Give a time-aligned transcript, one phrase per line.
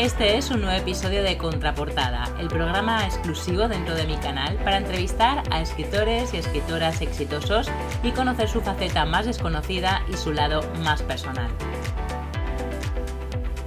[0.00, 4.78] Este es un nuevo episodio de Contraportada, el programa exclusivo dentro de mi canal para
[4.78, 7.68] entrevistar a escritores y escritoras exitosos
[8.02, 11.50] y conocer su faceta más desconocida y su lado más personal.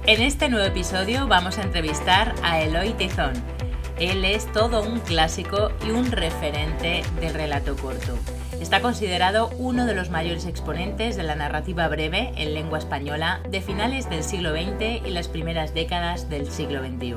[0.06, 3.34] En este nuevo episodio vamos a entrevistar a Eloy Tizón.
[4.00, 8.18] Él es todo un clásico y un referente del relato corto.
[8.60, 13.60] Está considerado uno de los mayores exponentes de la narrativa breve en lengua española de
[13.60, 17.14] finales del siglo XX y las primeras décadas del siglo XXI.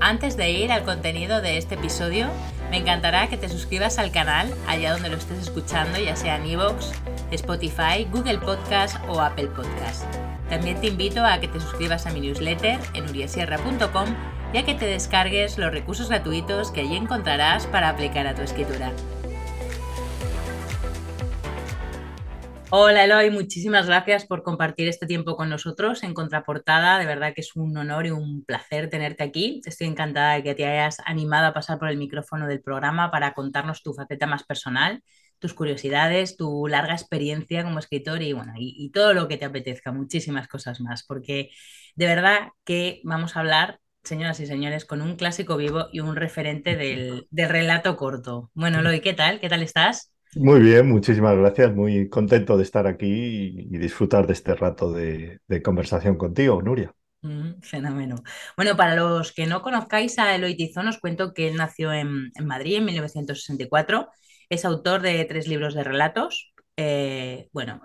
[0.00, 2.28] Antes de ir al contenido de este episodio,
[2.70, 6.46] me encantará que te suscribas al canal allá donde lo estés escuchando, ya sea en
[6.46, 6.92] iVoox,
[7.30, 10.04] Spotify, Google Podcast o Apple Podcast.
[10.48, 14.14] También te invito a que te suscribas a mi newsletter en uriasierra.com
[14.52, 18.92] ya que te descargues los recursos gratuitos que allí encontrarás para aplicar a tu escritura.
[22.70, 26.98] Hola Eloy, muchísimas gracias por compartir este tiempo con nosotros en Contraportada.
[26.98, 29.60] De verdad que es un honor y un placer tenerte aquí.
[29.64, 33.34] Estoy encantada de que te hayas animado a pasar por el micrófono del programa para
[33.34, 35.02] contarnos tu faceta más personal,
[35.38, 39.44] tus curiosidades, tu larga experiencia como escritor y bueno, y, y todo lo que te
[39.44, 41.50] apetezca, muchísimas cosas más, porque
[41.94, 46.16] de verdad que vamos a hablar señoras y señores, con un clásico vivo y un
[46.16, 48.50] referente del, relato corto.
[48.54, 49.40] Bueno, Eloy, ¿qué tal?
[49.40, 50.12] ¿Qué tal estás?
[50.34, 51.74] Muy bien, muchísimas gracias.
[51.74, 56.94] Muy contento de estar aquí y, disfrutar de este rato de, conversación contigo, Nuria.
[57.22, 58.16] Mm, fenómeno.
[58.56, 62.30] Bueno, para los que no conozcáis a Eloy Tizón, os cuento que él nació en,
[62.34, 64.08] en Madrid en 1964.
[64.48, 67.80] Es autor de tres libros de relatos, eh, bueno,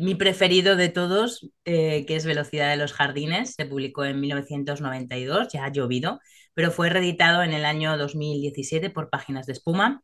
[0.00, 5.48] mi preferido de todos, eh, que es Velocidad de los Jardines, se publicó en 1992,
[5.52, 6.20] ya ha llovido,
[6.54, 10.02] pero fue reeditado en el año 2017 por Páginas de Espuma.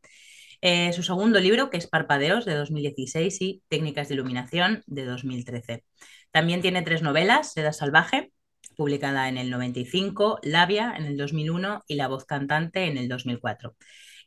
[0.61, 5.83] Eh, su segundo libro, que es Parpadeos, de 2016, y Técnicas de Iluminación, de 2013.
[6.31, 8.31] También tiene tres novelas, Seda Salvaje,
[8.77, 13.75] publicada en el 95, Labia, en el 2001, y La Voz Cantante, en el 2004.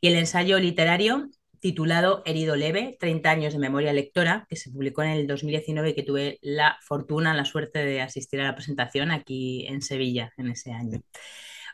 [0.01, 1.29] Y el ensayo literario
[1.65, 5.95] titulado Herido Leve, 30 años de memoria lectora, que se publicó en el 2019 y
[5.95, 10.49] que tuve la fortuna, la suerte de asistir a la presentación aquí en Sevilla en
[10.49, 11.01] ese año.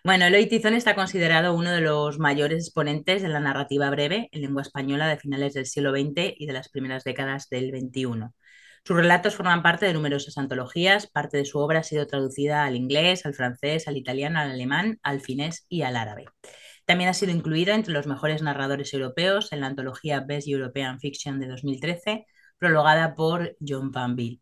[0.05, 4.43] Bueno, Eloy Tizón está considerado uno de los mayores exponentes de la narrativa breve en
[4.43, 8.29] lengua española de finales del siglo XX y de las primeras décadas del XXI.
[8.85, 12.77] Sus relatos forman parte de numerosas antologías, parte de su obra ha sido traducida al
[12.77, 16.27] inglés, al francés, al italiano, al alemán, al finés y al árabe.
[16.85, 21.39] También ha sido incluido entre los mejores narradores europeos en la antología Best European Fiction
[21.39, 22.25] de 2013,
[22.57, 24.41] prologada por John Panville.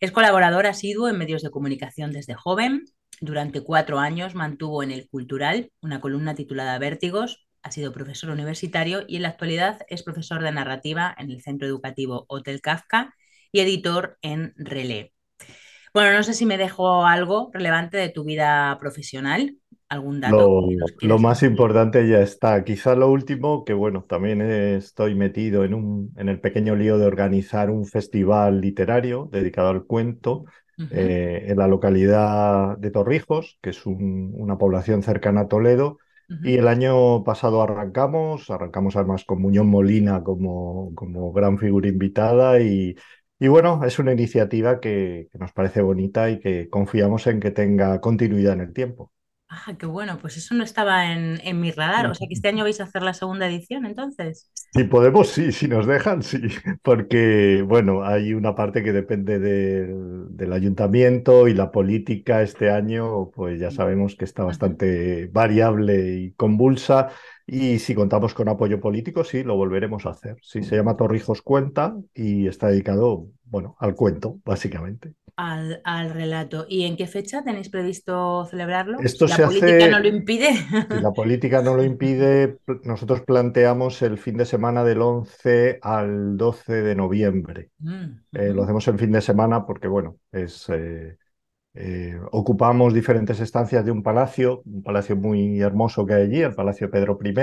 [0.00, 2.84] Es colaborador asiduo en medios de comunicación desde joven.
[3.20, 7.46] Durante cuatro años mantuvo en El Cultural una columna titulada Vértigos.
[7.62, 11.66] Ha sido profesor universitario y en la actualidad es profesor de narrativa en el centro
[11.66, 13.14] educativo Hotel Kafka
[13.52, 15.14] y editor en Relé.
[15.94, 19.56] Bueno, no sé si me dejo algo relevante de tu vida profesional
[19.88, 20.68] algún dato.
[21.00, 22.62] Lo, más importante ya está.
[22.64, 27.06] Quizá lo último, que bueno, también estoy metido en, un, en el pequeño lío de
[27.06, 30.44] organizar un festival literario dedicado al cuento
[30.90, 35.98] eh, en la localidad de Torrijos, que es una población cercana a Toledo.
[36.42, 42.60] Y el año pasado arrancamos, arrancamos además con Muñoz Molina como, como gran figura invitada
[42.60, 42.96] y,
[43.38, 47.52] y bueno, es una iniciativa que, que, nos parece bonita y que confiamos en que
[47.52, 49.12] tenga continuidad en el tiempo.
[49.64, 52.06] Ah, qué bueno, pues eso no estaba en, mi radar.
[52.10, 54.50] O sea que este año vais a hacer la segunda edición, entonces.
[54.72, 56.40] Si podemos, sí, si nos dejan, sí.
[56.82, 63.58] Porque, bueno, hay una parte que depende del, ayuntamiento y la política este año, pues
[63.58, 67.08] ya sabemos que está bastante variable y convulsa.
[67.46, 70.36] Y si contamos con apoyo político, sí, lo volveremos a hacer.
[70.42, 76.66] Sí, se llama Torrijos Cuenta y está dedicado, bueno, al cuento, básicamente al, al, relato.
[76.68, 78.98] ¿Y en qué fecha tenéis previsto celebrarlo?
[79.00, 80.48] Esto ¿La política no lo impide?
[80.90, 86.36] Si la política no lo impide, nosotros planteamos el fin de semana del 11 al
[86.36, 87.70] 12 de noviembre.
[87.78, 90.68] Mm, eh, lo hacemos el fin de semana porque, bueno, es...
[90.70, 91.16] Eh,
[91.78, 96.54] eh, ocupamos diferentes estancias de un palacio, un palacio muy hermoso que hay allí, el
[96.54, 97.34] Palacio Pedro I,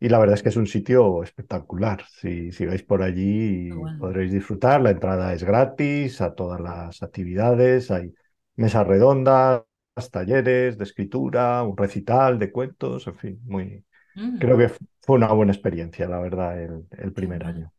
[0.00, 2.04] y la verdad es que es un sitio espectacular.
[2.10, 7.90] Si, si vais por allí podréis disfrutar, la entrada es gratis a todas las actividades,
[7.90, 8.14] hay
[8.56, 9.64] mesas redondas,
[10.12, 13.84] talleres de escritura, un recital de cuentos, en fin, muy,
[14.16, 14.70] Mm, creo que
[15.02, 17.48] fue una buena experiencia, la verdad, el, primer bueno.
[17.58, 17.72] año.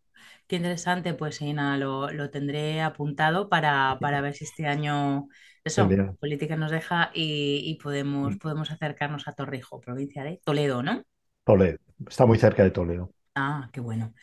[0.47, 5.27] Qué interesante, pues sí, nada, lo, lo tendré apuntado para, para ver si este año,
[5.63, 6.17] eso, Genial.
[6.19, 11.03] política nos deja y, y podemos, podemos acercarnos a Torrijos, provincia de Toledo, ¿no?
[11.49, 13.11] Toledo, está muy cerca de Toledo.
[13.35, 14.13] Ah, qué bueno.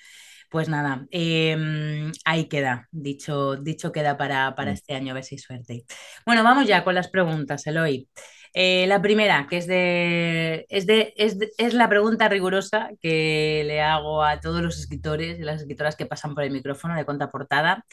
[0.50, 4.74] Pues nada, em, ahí queda, dicho, dicho queda para, para Mm.
[4.74, 5.84] este año, a ver si suerte.
[6.26, 8.08] Bueno, vamos ya con las preguntas, Eloy.
[8.54, 13.64] Eh, la primera, que es de, es de, es de- es la pregunta rigurosa que
[13.66, 17.06] le hago a todos los escritores y las escritoras que pasan por el micrófono de
[17.06, 17.84] contraportada,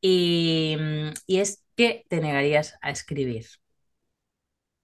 [0.00, 0.76] y,
[1.26, 3.46] y es ¿qué te negarías a escribir?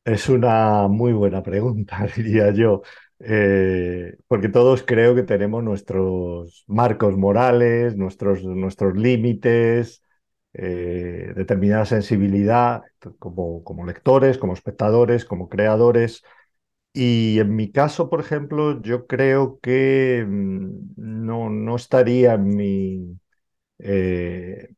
[0.05, 2.83] Es una muy buena pregunta, diría yo,
[3.21, 10.03] Eh, porque todos creo que tenemos nuestros marcos morales, nuestros, nuestros límites,
[10.53, 12.83] eh, determinada sensibilidad
[13.19, 16.23] como, como lectores, como espectadores, como creadores.
[16.93, 23.21] Y en mi caso, por ejemplo, yo creo que mm, no, no estaría en mi,
[23.79, 24.71] eh,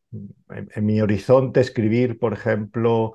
[0.50, 3.14] en, mi horizonte escribir, por ejemplo,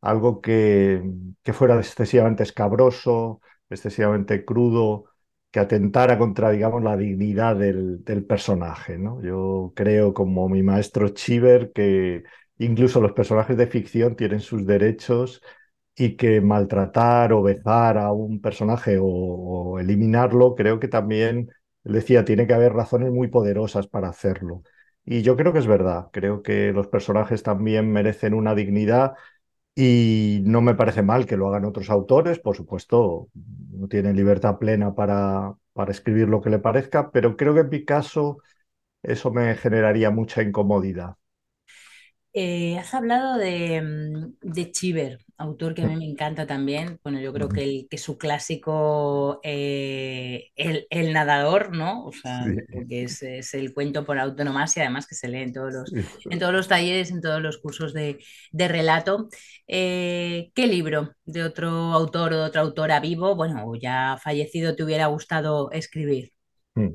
[0.00, 1.02] algo que,
[1.42, 3.40] que fuera excesivamente escabroso,
[3.72, 5.06] excesivamente crudo,
[5.52, 9.22] que atentara contra, digamos, la dignidad del, personaje, ¿no?
[9.22, 12.24] Yo creo, como mi maestro Chiver, que
[12.58, 15.42] incluso los personajes de ficción tienen sus derechos
[15.94, 21.50] y que maltratar o vezar a un personaje o, eliminarlo, creo que también,
[21.84, 24.62] decía, tiene que haber razones muy poderosas para hacerlo.
[25.04, 29.14] Y yo creo que es verdad, creo que los personajes también merecen una dignidad
[29.74, 33.28] y no me parece mal que lo hagan otros autores, por supuesto,
[33.70, 37.68] no tienen libertad plena para, para escribir lo que le parezca, pero creo que en
[37.70, 38.38] mi caso
[39.02, 41.16] eso me generaría mucha incomodidad.
[42.34, 46.98] Eh, has hablado de, mm, de Chiver, autor que a mí me encanta también.
[47.02, 52.06] Bueno, yo creo que, el, que su clásico, eh, el, el nadador, ¿no?
[52.06, 52.56] O sea, Sí,
[52.88, 55.92] que es, es el cuento por autonomía, además que se lee en todos los,
[56.30, 58.18] en todos los talleres, en todos los cursos de,
[58.50, 59.28] de relato.
[59.66, 64.74] Eh, ¿qué libro de otro autor o de otra autora vivo, bueno, o ya fallecido,
[64.74, 66.32] te hubiera gustado escribir?
[66.74, 66.94] Mm.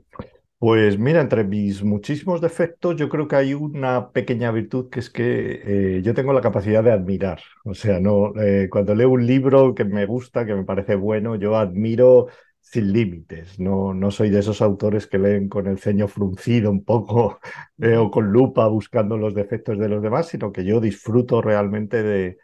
[0.60, 5.12] Pues mira, entre mis muchísimos defectos, yo creo que hay una pequeña virtud que es
[5.12, 7.40] que eh, yo tengo la capacidad de admirar.
[7.64, 11.36] O sea, no, eh, cuando leo un libro que me gusta, que me parece bueno,
[11.36, 12.28] yo admiro
[12.60, 13.60] sin límites.
[13.60, 17.40] No, no soy de esos autores que leen con el ceño fruncido un poco
[17.80, 22.02] eh, o con lupa buscando los defectos de los demás, sino que yo disfruto realmente
[22.02, 22.38] de,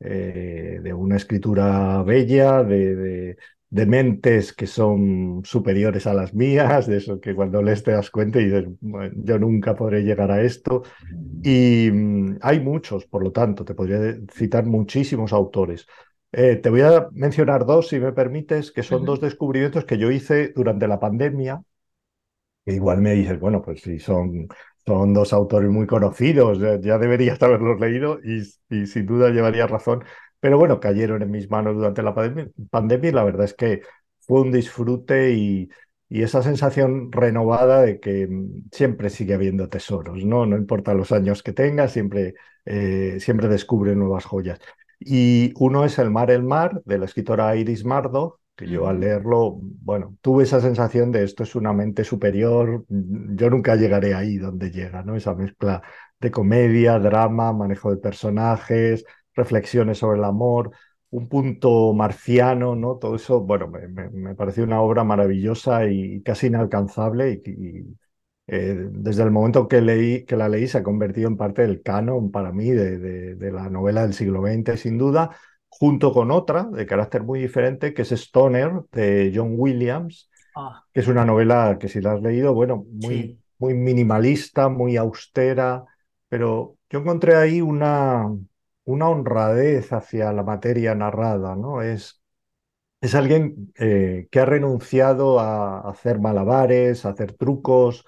[0.00, 3.36] de una escritura bella, de, de
[3.70, 8.10] de mentes que son superiores a las mías, de eso que cuando lees te das
[8.10, 10.82] cuenta y dices, "Bueno, yo nunca podré llegar a esto.
[11.42, 15.86] Y mm, hay muchos, por lo tanto, te podría citar muchísimos autores.
[16.32, 20.10] Eh, te voy a mencionar dos, si me permites, que son dos descubrimientos que yo
[20.10, 21.62] hice durante la pandemia
[22.64, 24.48] que igual me dices, bueno, pues si son,
[24.98, 28.44] son dos autores muy conocidos, ya, deberías haberlos leído y,
[28.86, 30.04] sin duda llevarías razón.
[30.40, 33.82] Pero bueno, cayeron en mis manos durante la pandemia, pandemia la verdad es que
[34.20, 35.68] fue un disfrute y,
[36.08, 40.44] y esa sensación renovada de que mm, siempre sigue habiendo tesoros, ¿no?
[40.46, 42.34] No importa los años que tengas, siempre,
[42.64, 44.58] eh, siempre descubre nuevas joyas.
[44.98, 49.00] Y uno es El mar, el mar, de la escritora Iris Mardo, que yo al
[49.00, 54.36] leerlo, bueno, tuve esa sensación de esto es una mente superior, yo nunca llegaré ahí
[54.38, 55.16] donde llega, ¿no?
[55.16, 55.82] Esa mezcla
[56.20, 60.72] de comedia, drama, manejo de personajes, reflexiones sobre el amor,
[61.10, 62.96] un punto marciano, ¿no?
[62.98, 67.98] Todo eso, bueno, me, me, me pareció una obra maravillosa y casi inalcanzable y, y,
[68.46, 71.82] eh, desde el momento que, leí, que la leí se ha convertido en parte del
[71.82, 75.30] canon para mí de, de, de la novela del siglo XX, sin duda
[75.70, 81.00] junto con otra de carácter muy diferente, que es Stoner, de John Williams, Ah, que
[81.00, 83.40] es una novela que si la has leído, bueno, muy, sí.
[83.58, 85.84] muy minimalista, muy austera,
[86.28, 88.26] pero yo encontré ahí una,
[88.84, 91.82] una honradez hacia la materia narrada, ¿no?
[91.82, 92.22] Es,
[93.00, 98.04] es alguien eh, que ha renunciado a hacer malabares, a hacer trucos,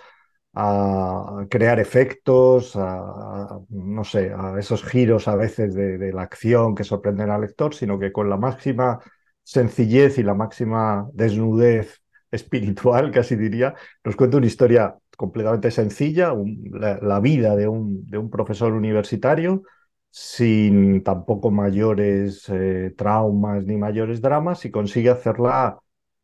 [0.54, 6.84] a crear efectos, a, no sé, a esos giros a veces de, la acción que
[6.84, 9.00] sorprenden al lector, sino que con la máxima
[9.42, 16.34] sencillez y la máxima desnudez espiritual, casi diría, nos cuenta una historia completamente sencilla,
[16.72, 19.62] la, vida de un, de un profesor universitario
[20.10, 25.78] sin tampoco mayores eh, traumas ni mayores dramas y consigue hacerla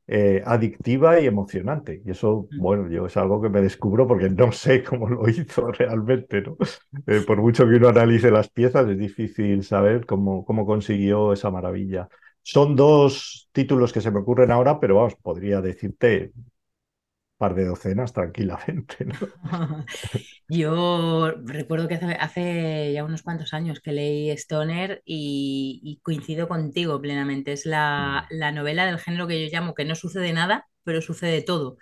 [0.09, 2.03] eh, adictiva y emocionante.
[2.05, 2.61] Y eso, Mm.
[2.61, 6.57] bueno, yo es algo que me descubro porque no sé cómo lo hizo realmente, ¿no?
[7.07, 11.51] Eh, por mucho que uno analice las piezas, es difícil saber cómo, cómo consiguió esa
[11.51, 12.09] maravilla.
[12.43, 16.33] Son dos títulos que se me ocurren ahora, pero vamos, podría decirte
[17.39, 19.15] par de docenas tranquilamente, ¿no?
[20.49, 26.49] Yo recuerdo que hace, hace ya unos cuantos años que leí Stoner y, y coincido
[26.49, 27.53] contigo plenamente.
[27.53, 28.29] Es la, Mm.
[28.31, 31.79] la novela del género que yo llamo que no sucede nada, pero sucede todo.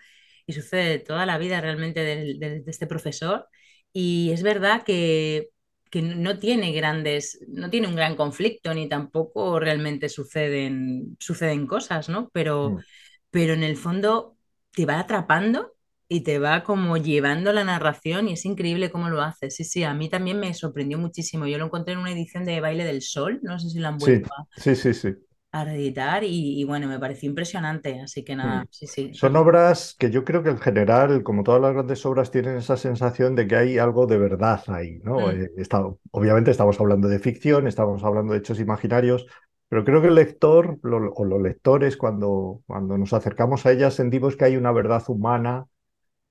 [0.46, 3.48] Y sucede toda la vida realmente del- del- de, este profesor.
[3.92, 5.50] Y es verdad que,
[5.90, 12.08] que no tiene grandes, no tiene un gran conflicto, ni tampoco realmente suceden, suceden cosas,
[12.08, 12.30] ¿no?
[12.32, 12.84] Pero Mm.
[13.30, 14.35] pero en el fondo
[14.76, 15.74] te va atrapando
[16.08, 19.50] y te va como llevando la narración y es increíble cómo lo hace.
[19.50, 21.46] Sí, sí, a mí también me sorprendió muchísimo.
[21.48, 23.98] Yo lo encontré en una edición de Baile del Sol, no sé si lo han
[23.98, 25.14] Sí, vuelto a, sí, sí, sí.
[25.52, 28.60] a reeditar y, y bueno, me pareció impresionante, así que Mm.
[28.60, 29.12] nada, sí, sí.
[29.12, 32.76] Son obras que yo creo que en general, como todas las grandes obras, tienen esa
[32.76, 35.30] sensación de que hay algo de verdad ahí, ¿no?
[35.30, 39.26] Mm, Eh, está- obviamente estamos hablando de ficción, estamos hablando de hechos imaginarios,
[39.68, 43.94] pero creo que el lector lo- o los lectores, cuando, cuando nos acercamos a ellas,
[43.94, 45.66] sentimos que hay una verdad humana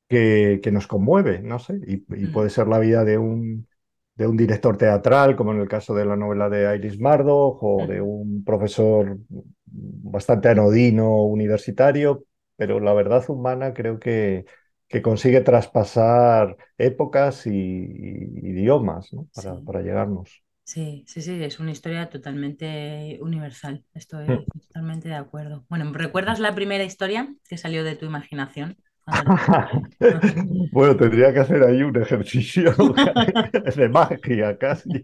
[0.10, 3.68] que, que nos conmueve, no sé, y, y mm, puede ser la vida de un,
[4.16, 7.88] de un director teatral, como en el caso de la novela de Iris Murdoch, o
[7.88, 8.02] de mm.
[8.02, 9.18] un profesor
[9.66, 12.26] bastante anodino universitario,
[12.56, 14.46] pero la verdad humana creo que,
[14.88, 19.28] que consigue traspasar épocas y, y idiomas, ¿no?
[19.34, 20.44] Para, Sí, para llegarnos.
[20.66, 23.86] Sí, sí, sí, es una historia totalmente universal.
[23.94, 23.98] Mm.
[23.98, 25.66] Estoy totalmente de acuerdo.
[25.70, 28.76] Bueno, ¿recuerdas la primera historia que salió de tu imaginación
[30.72, 32.74] Bueno, tendría que hacer ahí un ejercicio
[33.76, 35.04] de magia casi.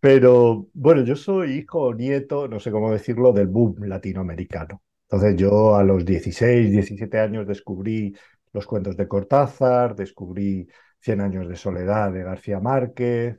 [0.00, 4.82] Pero bueno, yo soy hijo o nieto, no sé cómo decirlo, del boom latinoamericano.
[5.08, 8.14] Entonces yo a los 16, 17 años descubrí
[8.52, 10.66] los cuentos de Cortázar, descubrí
[11.00, 13.38] Cien años de soledad de García Márquez,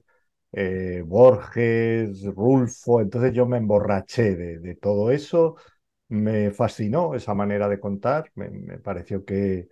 [0.56, 3.02] eh, Borges, Rulfo.
[3.02, 5.56] Entonces yo me emborraché de, todo eso.
[6.10, 8.32] Me fascinó esa manera de contar.
[8.36, 9.68] Me, pareció que,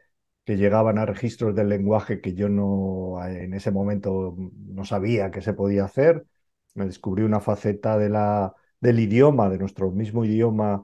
[0.46, 4.36] llegaban a registros del lenguaje que yo no en ese momento
[4.68, 6.26] no sabía que se podía hacer
[6.76, 10.84] me descubrí una faceta del idioma, de nuestro mismo idioma,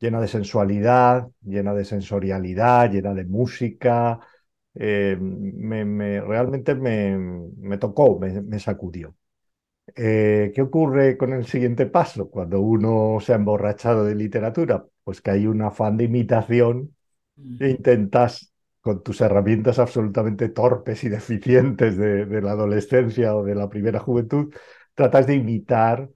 [0.00, 4.20] llena de sensualidad, llena de sensorialidad, llena de música.
[4.74, 9.14] Eh, me, me- realmente me, tocó, me sacudió.
[9.96, 14.84] Eh, ¿qué ocurre con el siguiente paso cuando uno se ha emborrachado de literatura?
[15.04, 16.96] Pues que hay un afán de imitación
[17.58, 23.54] e intentas, con tus herramientas absolutamente torpes y deficientes de, de la adolescencia o de
[23.56, 24.54] la primera juventud,
[24.94, 26.10] tratas de imitar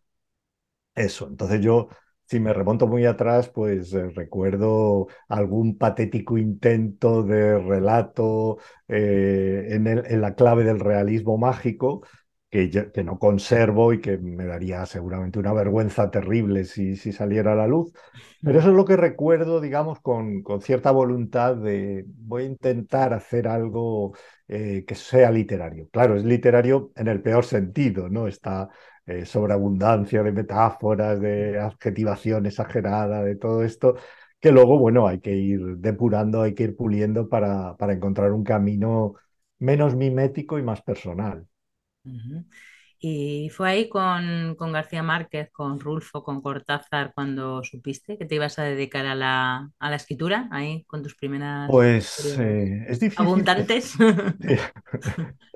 [0.94, 1.26] eso.
[1.28, 1.88] Entonces yo,
[2.26, 8.58] si me remonto muy atrás, pues eh, recuerdo algún patético intento de relato
[8.88, 12.02] eh, en, el- en la clave del realismo mágico.
[12.50, 17.52] Que, yo- que no conservo y que me daría seguramente una vergüenza terrible si, saliera
[17.52, 17.92] a la luz.
[18.42, 23.12] Pero eso es lo que recuerdo, digamos, con, con cierta voluntad de voy a intentar
[23.12, 24.14] hacer algo
[24.46, 25.88] eh, que sea literario.
[25.90, 28.26] Claro, es literario en el peor sentido, ¿no?
[28.28, 28.68] Está
[29.06, 33.96] eh, sobreabundancia de metáforas, de adjetivación exagerada, de todo esto,
[34.40, 38.44] que luego, bueno, hay que ir depurando, hay que ir puliendo para, para encontrar un
[38.44, 39.14] camino
[39.58, 41.46] menos mimético y más personal.
[43.00, 48.34] Y fue ahí con, con García Márquez, con Rulfo, con Cortázar, cuando supiste que te
[48.36, 53.00] ibas a dedicar a la, a la escritura, ahí con tus primeras Pues eh, es
[53.00, 53.94] difícil abundantes.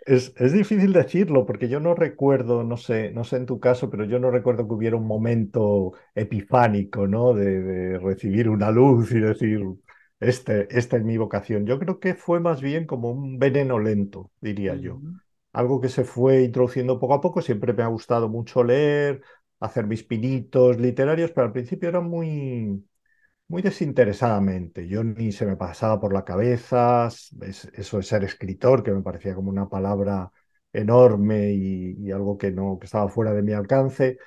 [0.07, 3.89] Es, es difícil decirlo porque yo no recuerdo, no sé, no sé en tu caso,
[3.91, 7.35] pero yo no recuerdo que hubiera un momento epifánico, ¿no?
[7.35, 9.61] De, de recibir una luz y decir,
[10.21, 11.67] este, esta es mi vocación.
[11.67, 15.03] Yo creo que fue más bien como un veneno lento, diría yo.
[15.53, 17.43] Algo que se fue introduciendo poco a poco.
[17.43, 19.23] Siempre me ha gustado mucho leer,
[19.61, 22.85] hacer mis pinitos literarios, pero al principio era muy
[23.49, 24.89] muy desinteresadamente.
[24.89, 27.07] Yo ni se me pasaba por la cabeza
[27.43, 30.33] es- eso de ser escritor, que me parecía como una palabra
[30.73, 34.19] enorme y, algo que no, que estaba fuera de mi alcance,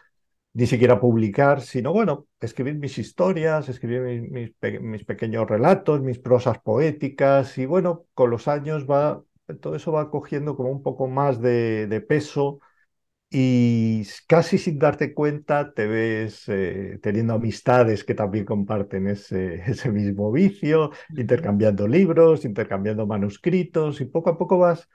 [0.53, 4.01] ni siquiera publicar, sino bueno, escribir mis historias, escribir
[4.31, 9.23] mis, mis mis pequeños relatos, mis prosas poéticas, y bueno, con los años va,
[9.61, 12.59] todo eso va cogiendo como un poco más de, de peso
[13.29, 19.91] y casi sin darte cuenta te ves eh, teniendo amistades que también comparten ese, ese
[19.91, 24.87] mismo vicio, intercambiando libros, intercambiando manuscritos y poco a poco vas,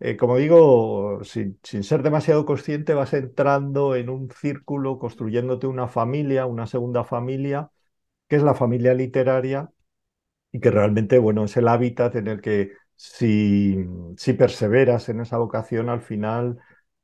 [0.00, 5.88] eh, como digo, sin, sin ser demasiado consciente, vas entrando en un círculo, construyéndote una
[5.88, 7.70] familia, una segunda familia,
[8.28, 9.70] que es la familia literaria
[10.52, 13.76] y que realmente, bueno, es el hábitat en el que si,
[14.16, 16.58] si perseveras en esa vocación, al final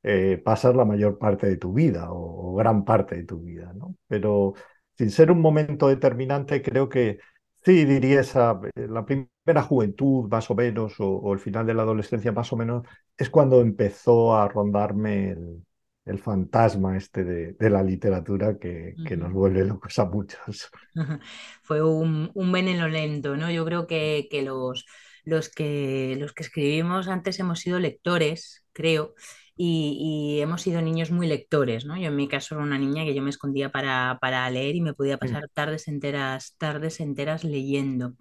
[0.05, 3.73] eh, pasas la mayor parte de tu vida o, o, gran parte de tu vida,
[3.75, 3.97] ¿no?
[4.07, 4.55] Pero
[4.97, 7.19] sin ser un momento determinante, creo que
[7.65, 11.75] sí, diría esa, eh, la primera juventud más o menos, o, o el final de
[11.75, 12.87] la adolescencia más o menos,
[13.17, 15.67] es cuando empezó a rondarme el,
[16.05, 20.71] el fantasma este de, de la literatura que, que, nos vuelve locos a muchos.
[21.63, 23.51] Fue un, un veneno lento, ¿no?
[23.51, 24.87] Yo creo que, que, los,
[25.29, 29.15] los que los que escribimos antes hemos sido lectores, creo,
[29.57, 31.97] y, y, hemos sido niños muy lectores, ¿no?
[31.97, 34.81] Yo en mi caso era una niña que yo me escondía para, para leer y
[34.81, 38.15] me podía pasar tardes enteras, tardes enteras leyendo.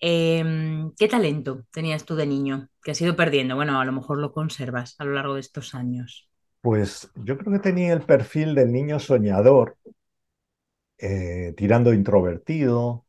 [0.00, 0.44] Eh,
[0.98, 3.54] ¿Qué talento tenías tú de niño que has ido perdiendo?
[3.54, 6.28] Bueno, a lo mejor lo conservas a lo largo de estos años.
[6.60, 9.76] Pues yo creo que tenía el perfil del niño soñador,
[10.98, 13.04] eh, tirando introvertido,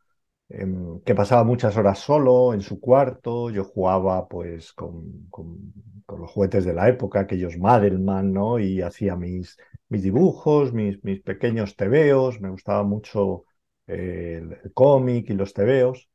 [1.06, 3.50] que pasaba muchas horas solo en su cuarto.
[3.52, 8.60] Yo jugaba pues con los juguetes de la época, aquellos Madelman, ¿no?
[8.60, 9.58] Y hacía mis,
[9.90, 12.42] mis dibujos, mis, mis pequeños tebeos.
[12.42, 13.46] Me gustaba mucho
[13.88, 16.10] eh, el, el cómic y los tebeos.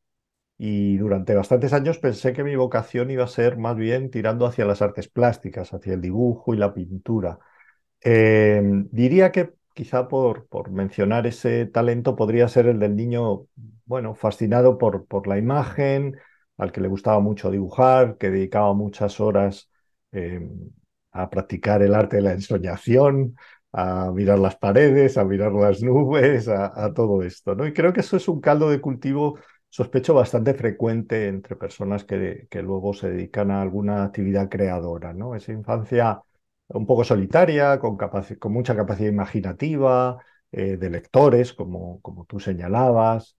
[0.59, 4.65] Y durante bastantes años pensé que mi vocación iba a ser más bien tirando hacia
[4.67, 7.39] las artes plásticas, hacia el dibujo y la pintura.
[8.03, 13.47] Eh, diría que quizá por, por, mencionar ese talento podría ser el del niño,
[13.85, 16.17] bueno, fascinado por, por, la imagen,
[16.57, 19.71] al que le gustaba mucho dibujar, que dedicaba muchas horas
[20.13, 20.49] eh,
[21.13, 23.37] a practicar el arte de la ensoñación,
[23.73, 27.67] a mirar las paredes, a mirar las nubes, a, a todo esto, ¿no?
[27.67, 29.39] Y creo que eso es un caldo de cultivo
[29.69, 35.35] sospecho bastante frecuente entre personas que, que, luego se dedican a alguna actividad creadora, ¿no?
[35.35, 36.23] Esa infancia
[36.69, 37.97] un poco solitaria, con,
[38.53, 40.19] mucha capacidad imaginativa,
[40.53, 43.37] eh, de lectores, como, tú señalabas,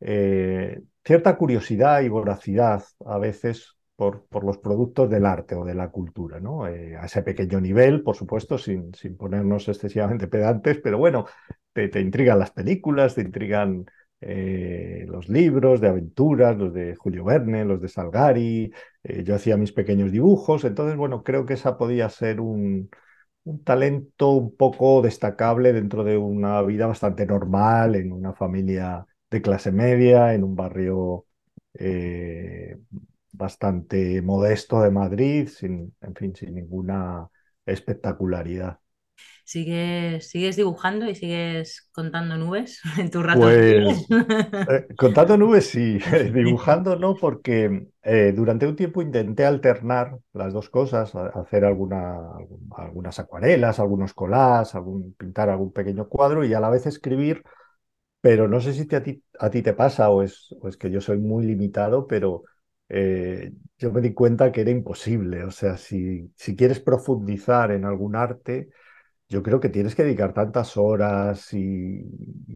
[0.00, 5.74] eh, cierta curiosidad y voracidad a veces por, por, los productos del arte o de
[5.74, 6.66] la cultura, ¿no?
[6.68, 11.26] Eh, a ese pequeño nivel, por supuesto, sin, sin ponernos excesivamente pedantes, pero bueno,
[11.72, 13.86] te, te intrigan las películas, te intrigan
[14.20, 19.56] eh, los libros de aventuras, los de Julio Verne, los de Salgari, eh, yo hacía
[19.56, 22.90] mis pequeños dibujos, entonces, bueno, creo que esa podía ser un,
[23.64, 29.72] talento un poco destacable dentro de una vida bastante normal, en una familia de clase
[29.72, 31.26] media, en un barrio
[31.74, 32.76] eh,
[33.32, 37.28] bastante modesto de Madrid, sin, en fin, sin ninguna
[37.66, 38.78] espectacularidad.
[39.46, 44.06] ¿Sigues, ¿Sigues dibujando y sigues contando nubes en tus ratos pues,
[44.66, 45.98] eh, contando nubes sí,
[46.34, 52.18] dibujando no, porque eh, durante un tiempo intenté alternar las dos cosas, hacer alguna,
[52.76, 57.42] algunas acuarelas, algunos collages, algún, pintar algún pequeño cuadro y a la vez escribir,
[58.20, 60.76] pero no sé si te, a, ti, a ti te pasa o es, o es
[60.76, 62.44] que yo soy muy limitado, pero
[62.88, 65.44] eh, yo me di cuenta que era imposible.
[65.44, 68.70] O sea, si, si quieres profundizar en algún arte,
[69.28, 72.04] yo creo que tienes que dedicar tantas horas y,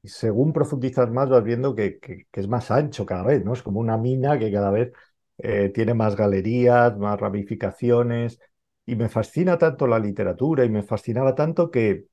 [0.02, 3.52] y según profundizas más vas viendo que, que, que, es más ancho cada vez, ¿no?
[3.54, 4.92] Es como una mina que cada vez
[5.38, 8.38] eh, tiene más galerías, más ramificaciones
[8.86, 12.06] y me fascina tanto la literatura y me fascinaba tanto que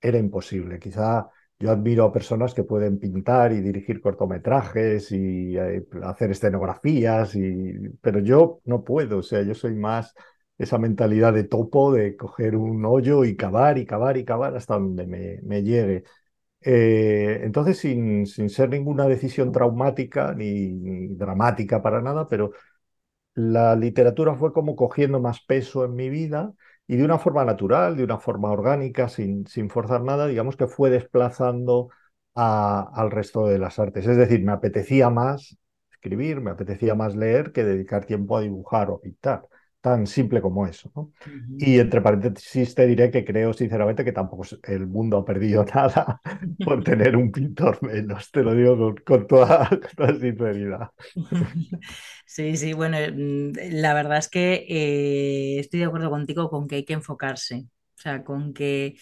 [0.00, 0.78] era imposible.
[0.78, 7.34] Quizá yo admiro a personas que pueden pintar y dirigir cortometrajes y eh, hacer escenografías,
[7.36, 10.14] y, pero yo no puedo, o sea, yo soy más
[10.58, 14.74] esa mentalidad de topo, de coger un hoyo y cavar y cavar y cavar hasta
[14.74, 16.04] donde me, me llegue.
[16.60, 22.52] Eh, entonces, sin, sin, ser ninguna decisión traumática ni, dramática para nada, pero
[23.34, 26.52] la literatura fue como cogiendo más peso en mi vida
[26.86, 30.66] y de una forma natural, de una forma orgánica, sin, sin forzar nada, digamos que
[30.66, 31.88] fue desplazando
[32.34, 34.06] a, al resto de las artes.
[34.06, 35.56] Es decir, me apetecía más
[35.90, 39.42] escribir, me apetecía más leer que dedicar tiempo a dibujar o pintar
[39.82, 40.90] tan simple como eso.
[40.96, 41.02] ¿no?
[41.02, 41.56] Uh -huh.
[41.58, 46.22] Y entre paréntesis te diré que creo sinceramente que tampoco el mundo ha perdido nada
[46.64, 50.90] por tener un pintor menos, te lo digo con, con, toda, con toda, sinceridad.
[52.26, 56.76] Sí, sí, bueno, mm, la verdad es que eh, estoy de acuerdo contigo con que
[56.76, 57.66] hay que enfocarse.
[57.98, 58.96] O sea, con que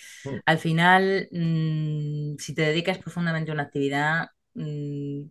[0.45, 5.23] al final, mmm, si te dedicas profundamente a una actividad, mmm,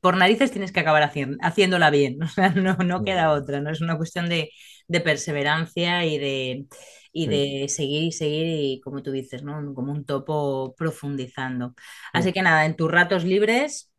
[0.00, 3.70] por narices tienes que acabar haciendo, haciéndola bien, o sea, no, no queda otra, ¿no?
[3.70, 4.50] Es una cuestión de,
[4.88, 6.66] de perseverancia y de,
[7.12, 9.74] y de seguir y seguir y como tú dices, ¿no?
[9.74, 11.74] Como un topo profundizando.
[12.12, 13.90] Así que nada, en tus ratos libres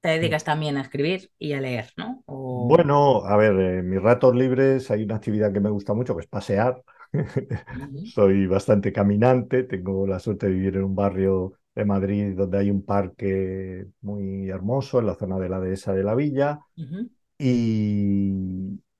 [0.00, 2.22] te dedicas también a escribir y a leer, ¿no?
[2.26, 2.70] O...
[2.70, 6.22] Bueno, a ver, en mis ratos libres hay una actividad que me gusta mucho, que
[6.22, 6.82] es pasear.
[8.02, 12.70] Soy bastante caminante, tengo la suerte de vivir en un barrio de Madrid, donde hay
[12.70, 16.58] un parque muy hermoso en la zona de la dehesa de la villa.
[17.38, 18.32] Y,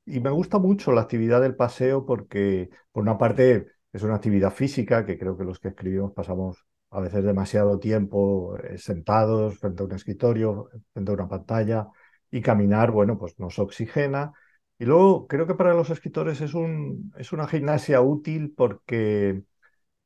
[0.06, 4.52] y me gusta mucho la actividad del paseo porque, por una parte, es una actividad
[4.52, 9.82] física que creo que los que escribimos pasamos a veces demasiado tiempo eh, sentados frente
[9.82, 11.88] a un escritorio, frente a una pantalla,
[12.30, 14.32] y caminar, bueno, pues nos oxigena.
[14.78, 19.42] Y luego creo que para los escritores es, un, es una gimnasia útil porque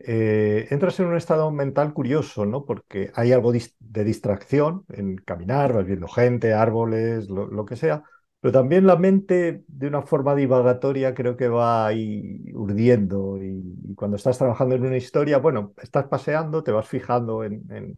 [0.05, 2.65] eh, entras en un estado mental curioso, ¿no?
[2.65, 8.03] Porque hay algo de distracción en caminar, vas viendo gente, árboles, lo, que sea,
[8.41, 14.17] pero también la mente de una forma divagatoria creo que va ahí urdiendo y, cuando
[14.17, 17.97] estás trabajando en una historia, bueno, estás paseando, te vas fijando en,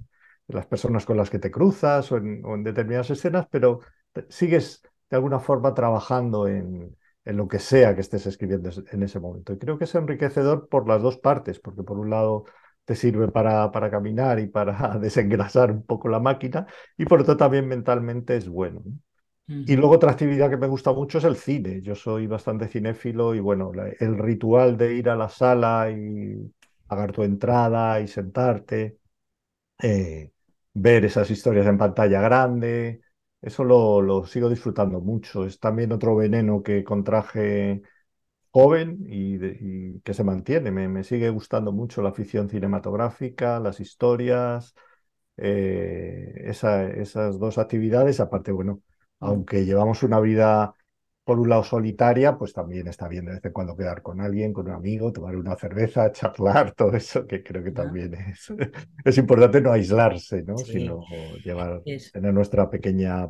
[0.49, 3.81] las personas con las que te cruzas o en, o en determinadas escenas, pero
[4.29, 9.21] sigues de alguna forma trabajando en, en lo que sea que estés escribiendo en ese
[9.21, 9.53] momento.
[9.53, 12.45] Y creo que es enriquecedor por las dos partes, porque por un lado
[12.85, 17.37] te sirve para, para caminar y para desengrasar un poco la máquina, y por otro
[17.37, 18.83] también mentalmente es bueno.
[19.47, 21.81] Y luego otra actividad que me gusta mucho es el cine.
[21.83, 26.53] Yo soy bastante cinéfilo y bueno, el ritual de ir a la sala y
[26.87, 28.99] pagar tu entrada y sentarte,
[29.83, 30.31] eh,
[30.75, 33.03] ver esas historias en pantalla grande,
[33.45, 35.45] eso lo, sigo disfrutando mucho.
[35.47, 37.83] Es también otro veneno que contraje
[38.51, 40.71] joven y, que se mantiene.
[40.71, 44.75] Me, sigue gustando mucho la ficción cinematográfica, las historias,
[45.37, 48.21] eh, esas dos actividades.
[48.21, 48.83] Aparte, bueno,
[49.21, 50.75] aunque llevamos una vida
[51.25, 54.53] por un lado solitaria, pues también está bien de vez en cuando quedar con alguien,
[54.53, 58.53] con un amigo, tomar una cerveza, charlar, todo eso, que creo que también es,
[59.05, 60.65] es importante no aislarse, ¿no?
[60.65, 61.01] sino
[61.43, 61.83] llevar,
[62.13, 63.29] tener nuestra pequeña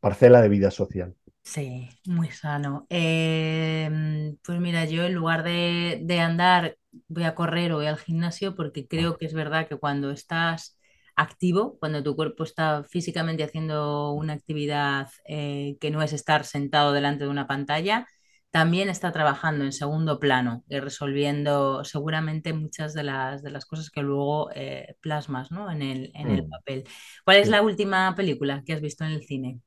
[0.00, 1.14] parcela de vida social.
[1.42, 2.86] Sí, muy sano.
[2.90, 6.76] Em, pues mira, yo en lugar de, de andar,
[7.08, 10.78] voy a correr o voy al gimnasio porque creo que es verdad que cuando estás
[11.20, 16.92] activo, cuando tu cuerpo está físicamente haciendo una actividad eh, que no es estar sentado
[16.92, 18.06] delante de una pantalla,
[18.50, 23.90] también está trabajando en segundo plano y resolviendo seguramente muchas de las, de las cosas
[23.90, 25.70] que luego eh, plasmas ¿no?
[25.70, 26.50] en el, en el mm.
[26.50, 26.84] papel.
[27.24, 29.60] ¿Cuál es la última película que has visto en el cine?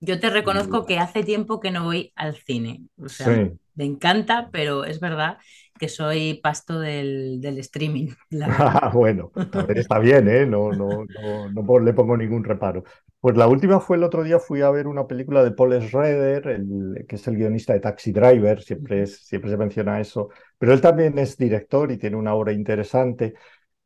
[0.00, 2.82] Yo te reconozco que hace tiempo que no voy al cine.
[2.98, 5.38] O sea, me encanta, pero es verdad
[5.78, 8.08] que soy pasto del, streaming.
[8.94, 9.32] bueno,
[9.68, 10.46] está bien, ¿eh?
[10.46, 11.04] No, no,
[11.52, 12.84] no, le pongo ningún reparo.
[13.20, 16.46] Pues la última fue el otro día, fui a ver una película de Paul Schrader,
[16.48, 20.80] el, que es el guionista de Taxi Driver, siempre, siempre se menciona eso, pero él
[20.80, 23.34] también es director y tiene una obra interesante.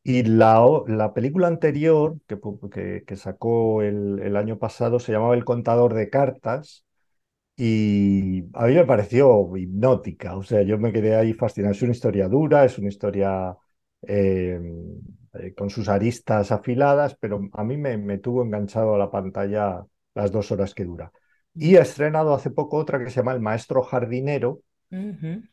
[0.02, 5.44] Y la, la película anterior que, que, sacó el, el, año pasado se llamaba El
[5.44, 6.84] contador de cartas
[7.60, 11.72] y a mí me pareció hipnótica, o sea, yo me quedé ahí fascinado.
[11.74, 13.56] Es una historia dura, es una historia
[14.02, 14.60] eh,
[15.34, 19.84] eh, con sus aristas afiladas, pero a mí me, me tuvo enganchado a la pantalla
[20.14, 21.10] las dos horas que dura.
[21.52, 24.62] Y ha estrenado hace poco otra que se llama El Maestro Jardinero,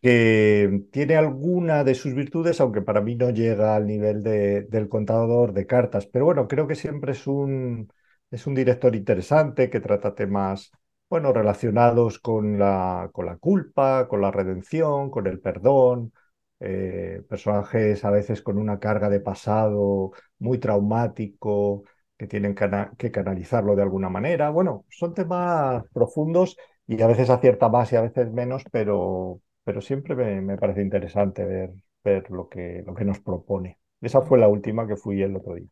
[0.01, 4.89] que tiene alguna de sus virtudes, aunque para mí no llega al nivel de, del
[4.89, 6.05] contador de cartas.
[6.07, 7.91] Pero bueno, creo que siempre es un,
[8.31, 10.71] es un director interesante que trata temas
[11.15, 16.11] bueno, relacionados con la, con la culpa, con la redención, con el perdón.
[16.59, 21.83] Eh, personajes a veces con una carga de pasado muy traumático
[22.17, 22.53] que tienen
[22.97, 24.49] que canalizarlo de alguna manera.
[24.49, 29.79] Bueno, son temas profundos y a veces acierta más y a veces menos, pero, pero
[29.81, 31.71] siempre me, parece interesante ver,
[32.03, 33.79] ver lo, que, lo que nos propone.
[34.01, 35.67] Esa fue la última que fui el otro día.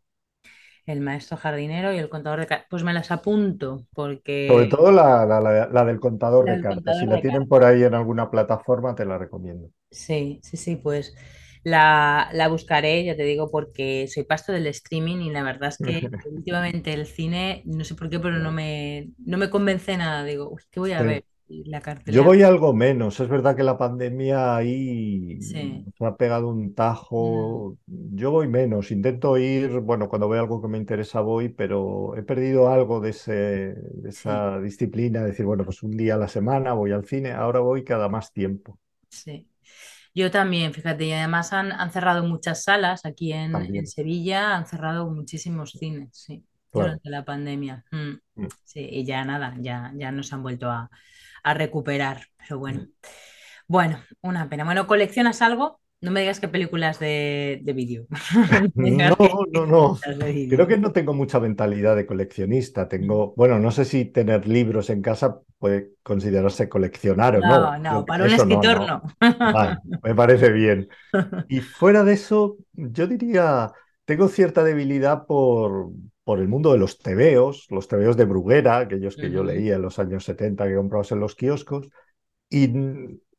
[0.86, 2.68] El maestro jardinero y el contador de cartas.
[2.70, 4.48] Pues me las apunto porque...
[4.50, 7.00] Sobre todo la, la, del contador de cartas.
[7.00, 9.70] Si la tienen por ahí en alguna plataforma, te la recomiendo.
[9.92, 11.16] Sí, sí, sí, pues
[11.64, 15.78] la, la, buscaré, ya te digo, porque soy pasto del streaming y la verdad es
[15.78, 20.24] que últimamente el cine, no sé por qué, pero no me, no me convence nada.
[20.26, 21.24] Digo, uy, ¿qué voy a ver?
[21.48, 23.20] La Yo voy algo menos.
[23.20, 25.40] Es verdad que la pandemia ahí
[26.00, 27.78] me ha pegado un tajo.
[27.86, 28.16] Mm.
[28.16, 28.92] Yo voy menos.
[28.92, 33.10] Intento ir, bueno, cuando veo algo que me interesa voy, pero he perdido algo de,
[33.10, 35.24] ese, de esa disciplina.
[35.24, 37.34] Decir, bueno, pues un día a la semana voy al cine.
[37.34, 38.80] Ahora voy cada más tiempo.
[39.10, 39.48] Sí.
[40.16, 45.10] Yo también, fíjate, y además han, han cerrado muchas salas aquí en, Sevilla, han cerrado
[45.10, 47.84] muchísimos cines, sí, durante la pandemia.
[47.92, 48.48] Mm, mm.
[48.64, 50.92] Sí, y ya nada, ya, ya nos han vuelto a,
[51.44, 52.82] recuperar, pero bueno.
[52.82, 52.90] Mm.
[53.68, 54.66] Bueno, una pena.
[54.66, 55.80] Bueno, ¿coleccionas algo?
[56.02, 58.06] No me digas que películas de, de vídeo.
[58.76, 59.16] no,
[59.52, 60.00] no, no.
[60.50, 62.90] Creo que no tengo mucha mentalidad de coleccionista.
[62.90, 67.48] Tengo, bueno, no sé si tener libros en casa puede considerarse coleccionar o no.
[67.48, 69.02] No, no, para un escritor no.
[69.40, 70.90] Vale, me parece bien.
[71.48, 73.72] Y fuera de eso, yo diría
[74.06, 75.92] tengo cierta debilidad por,
[76.24, 79.82] por el mundo de los tebeos, los tebeos de Bruguera, aquellos que yo leía en
[79.82, 81.90] los años 70 que comprabas en los kioscos,
[82.50, 82.70] y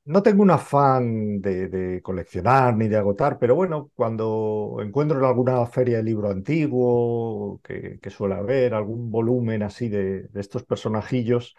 [0.06, 5.24] no tengo un afán de, de coleccionar ni de agotar, pero bueno, cuando encuentro en
[5.24, 10.64] alguna feria de libro antiguo que, que suele haber, algún volumen así de, de estos
[10.64, 11.54] personajillos,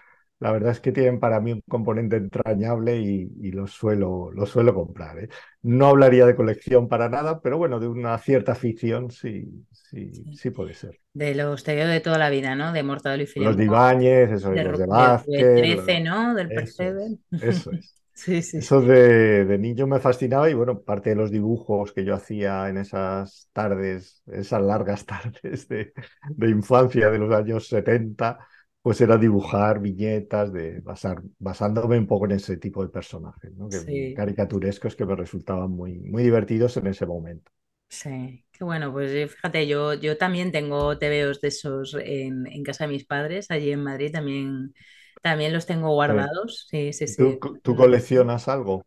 [0.46, 4.50] la verdad es que tienen para mí un componente entrañable y, y los suelo, los
[4.50, 5.30] suelo comprar, ¿eh?
[5.64, 10.26] No hablaría de colección para nada, pero bueno, de una cierta afición sí, sí, sí.
[10.32, 11.00] sí puede ser.
[11.14, 12.74] De los TVO de toda la vida, ¿no?
[12.74, 16.00] De Mortadelo y Los de Filemón, Ibáñez, eso es, de, los de de Vázquez, 13,
[16.00, 16.36] lo- ¿no?
[16.36, 17.18] Del Percebe.
[17.40, 17.96] eso es.
[18.14, 22.06] Sí, sí, Eso de, de niño me fascinaba y bueno, parte de los dibujos que
[22.06, 25.94] yo hacía en esas tardes, esas largas tardes de,
[26.30, 28.40] de infancia de los años 70,
[28.86, 33.70] pues era dibujar viñetas de basar, basándome un poco en ese tipo de personajes, ¿no?
[33.70, 37.52] Que, Sí, caricaturescos que me resultaban muy, muy divertidos en ese momento.
[37.90, 38.46] sí.
[38.52, 42.86] Qué bueno, pues eh, fíjate, yo, yo también tengo TVOs de esos en, en casa
[42.86, 44.74] de mis padres, allí en Madrid también,
[45.22, 46.68] también los tengo guardados.
[46.70, 47.42] Sí, sí, ¿Tú, sí.
[47.64, 48.86] tú coleccionas algo?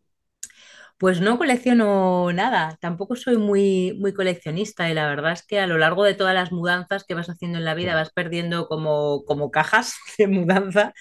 [0.99, 5.67] Pues no colecciono nada, tampoco soy muy, muy coleccionista y la verdad es que a
[5.67, 9.23] lo largo de todas las mudanzas que vas haciendo en la vida vas perdiendo como,
[9.25, 10.93] como cajas de mudanza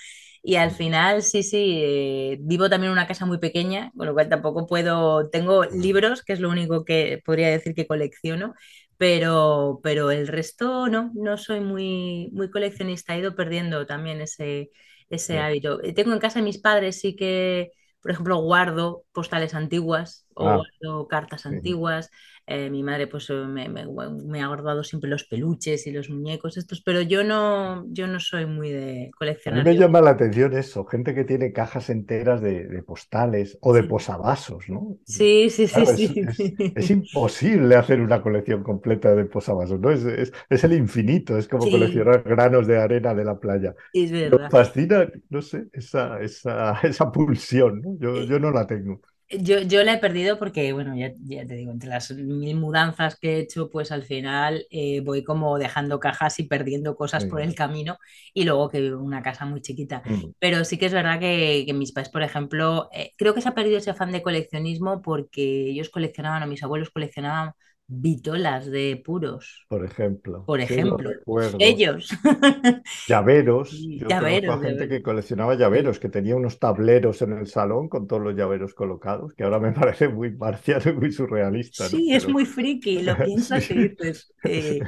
[0.43, 4.15] y al final sí, sí, eh, vivo también en una casa muy pequeña, con lo
[4.15, 8.55] cual tampoco puedo, tengo libros, que es lo único que podría decir que colecciono,
[8.99, 14.71] pero, pero el resto no, no soy muy, muy coleccionista, he ido perdiendo también ese,
[15.11, 15.39] ese Sí.
[15.39, 15.83] hábito.
[15.83, 20.47] Eh, Tengo en casa de mis padres, sí que por ejemplo, guardo postales antiguas o
[20.47, 22.11] Ah, guardo cartas antiguas.
[22.51, 26.09] Eh, mi madre pues eh, me, me- me ha guardado siempre los peluches y los
[26.11, 29.11] muñecos estos, pero yo no, yo no soy muy de
[29.47, 29.63] A mí coleccionar.
[29.63, 33.73] me Yo, llama la atención eso, gente que tiene cajas enteras de, de postales o
[33.73, 34.99] de sí, posavasos, ¿no?
[35.05, 36.21] sí, sí, sí, es, sí.
[36.23, 39.91] es- es imposible hacer una colección completa de posavasos, ¿no?
[39.93, 40.05] Es,
[40.65, 43.75] el infinito, es como Sí, coleccionar granos de arena de la playa.
[43.93, 44.51] es Me verdad.
[44.51, 47.97] fascina, no sé, esa, esa, esa pulsión, ¿no?
[48.01, 49.01] Yo, Eh, yo no la tengo.
[49.31, 53.17] Yo, yo la he perdido porque, bueno, ya, ya te digo, entre las mil mudanzas
[53.17, 57.43] que he hecho, pues al final eh, voy como dejando cajas y perdiendo cosas por
[57.43, 57.99] el camino
[58.33, 60.03] y luego que vivo en una casa muy chiquita.
[60.39, 63.51] Pero sí que es verdad que, que mis padres, por ejemplo, eh, creo que se
[63.51, 67.53] ha perdido ese afán de coleccionismo porque ellos coleccionaban, o mis abuelos coleccionaban
[67.89, 71.83] vitolas de puros, Por ejemplo, por sí, lo ejemplo, recuerdo.
[71.83, 72.11] ellos.
[73.07, 74.89] Llaveros, yo Llaveros, gente llaveros.
[74.89, 75.57] que coleccionaba Sí.
[75.57, 79.59] llaveros, que tenía unos tableros en el salón con todos los llaveros colocados, que ahora
[79.61, 82.05] me parece muy marciano y muy surrealista, ¿no?
[82.05, 83.21] Sí, es Pero muy friki, lo
[83.53, 84.87] sí, piensas y dices, sí, eh,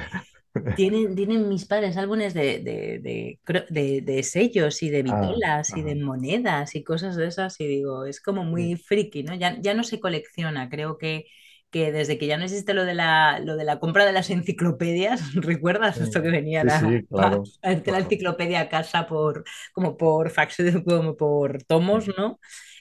[0.75, 5.41] Tienen, tienen mis padres álbumes de, de, de cro- de- de sellos y de Ah,
[5.43, 9.23] vitolas y de monedas y cosas de esas y digo, es como sí, muy friki,
[9.23, 9.35] ¿no?
[9.35, 11.25] Ya, ya no se colecciona, creo que,
[11.71, 14.29] que desde que ya no existe lo de la, lo de la compra de las
[14.29, 17.51] enciclopedias, ¿recuerdas esto que venía sí, la, sí, claro,
[17.85, 22.07] la enciclopedia a casa por, como por fax, como por tomos.
[22.17, 22.39] ¿no?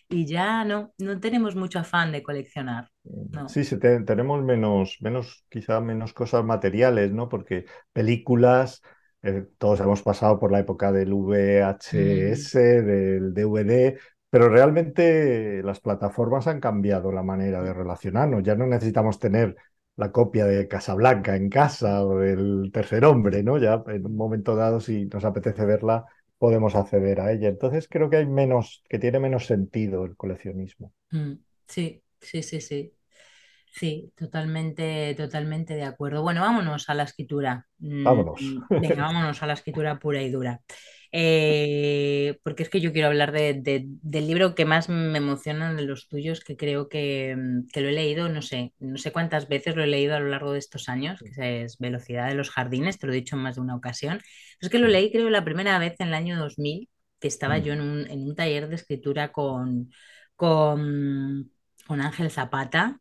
[0.09, 2.91] Y ya no, no tenemos mucho afán de coleccionar,
[3.33, 3.57] ¿no?
[3.65, 7.29] Sí, te- tenemos menos, menos, quizá menos cosas materiales, ¿no?
[7.29, 8.81] Porque películas,
[9.23, 11.13] eh, todos hemos pasado por la época del
[11.93, 13.99] Mm, VHS, del DVD,
[14.31, 18.43] pero realmente las plataformas han cambiado la manera de relacionarnos.
[18.45, 19.57] Ya no necesitamos tener
[19.97, 23.59] la copia de Casablanca en casa o del Tercer Hombre, ¿no?
[23.59, 26.07] Ya en un momento dado, si nos apetece verla,
[26.39, 27.49] podemos acceder a ella.
[27.49, 30.93] Entonces creo que hay menos, que tiene menos sentido el coleccionismo.
[31.11, 31.33] mm,
[31.69, 32.95] sí, sí, sí, sí.
[33.73, 36.23] Sí, totalmente, totalmente de acuerdo.
[36.23, 37.69] Bueno, vámonos a la escritura.
[37.79, 38.43] Mm, Vámonos.
[38.77, 40.63] venga, vámonos a la escritura pura y dura.
[41.13, 45.75] Eh, porque es que yo quiero hablar de- de- del libro que más me emociona
[45.75, 49.11] de los tuyos, que creo que, mm, que lo he leído, no sé, no sé
[49.13, 52.35] cuántas veces lo he leído a lo largo de estos años, que es Velocidad de
[52.35, 54.21] los Jardines, te lo he dicho en más de una ocasión.
[54.61, 57.73] Es que lo leí creo la primera vez en el año 2000, que estaba yo
[57.73, 59.91] en un, en un taller de escritura con,
[60.37, 61.51] con,
[61.87, 63.01] con Ángel Zapata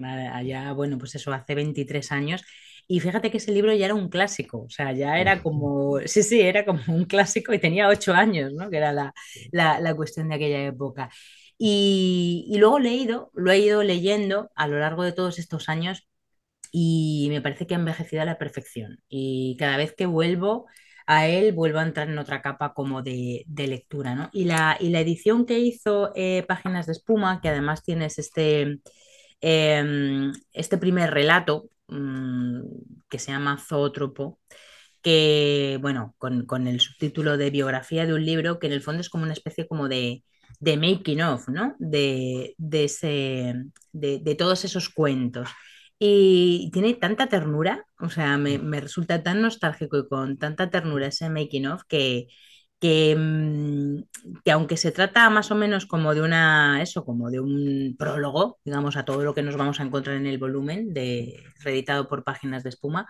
[0.00, 2.42] Allá, bueno, pues eso, hace 23 años.
[2.88, 6.22] Y fíjate que ese libro ya era un clásico, o sea, ya era como, sí,
[6.24, 8.70] sí, era como un clásico y tenía 8 años, ¿no?
[8.70, 9.14] Que era la,
[9.52, 11.10] la, la cuestión de aquella época.
[11.58, 15.68] Y, y luego he leído, lo he ido leyendo a lo largo de todos estos
[15.68, 16.08] años
[16.72, 19.00] y me parece que ha envejecido a la perfección.
[19.08, 20.66] Y cada vez que vuelvo
[21.06, 24.30] a él, vuelvo a entrar en otra capa como de, de lectura, ¿no?
[24.32, 28.80] Y la, y la edición que hizo eh, Páginas de Espuma, que además tienes este,
[29.40, 32.60] eh, este primer relato mm,
[33.08, 34.40] que se llama Zoótropo,
[35.02, 39.00] que, bueno, con, con el subtítulo de biografía de un libro, que en el fondo
[39.00, 40.24] es como una especie como de,
[40.60, 41.74] de making of, ¿no?
[41.78, 43.54] De, de, ese,
[43.92, 45.48] de, de todos esos cuentos.
[45.98, 51.08] Y tiene tanta ternura, o sea, me, me resulta tan nostálgico y con tanta ternura
[51.08, 52.28] ese making of que,
[52.80, 54.02] que, mm,
[54.44, 58.58] que aunque se trata más o menos como de una, eso, como de un prólogo,
[58.64, 62.24] digamos, a todo lo que nos vamos a encontrar en el volumen, de, reeditado por
[62.24, 63.06] Páginas de Espuma,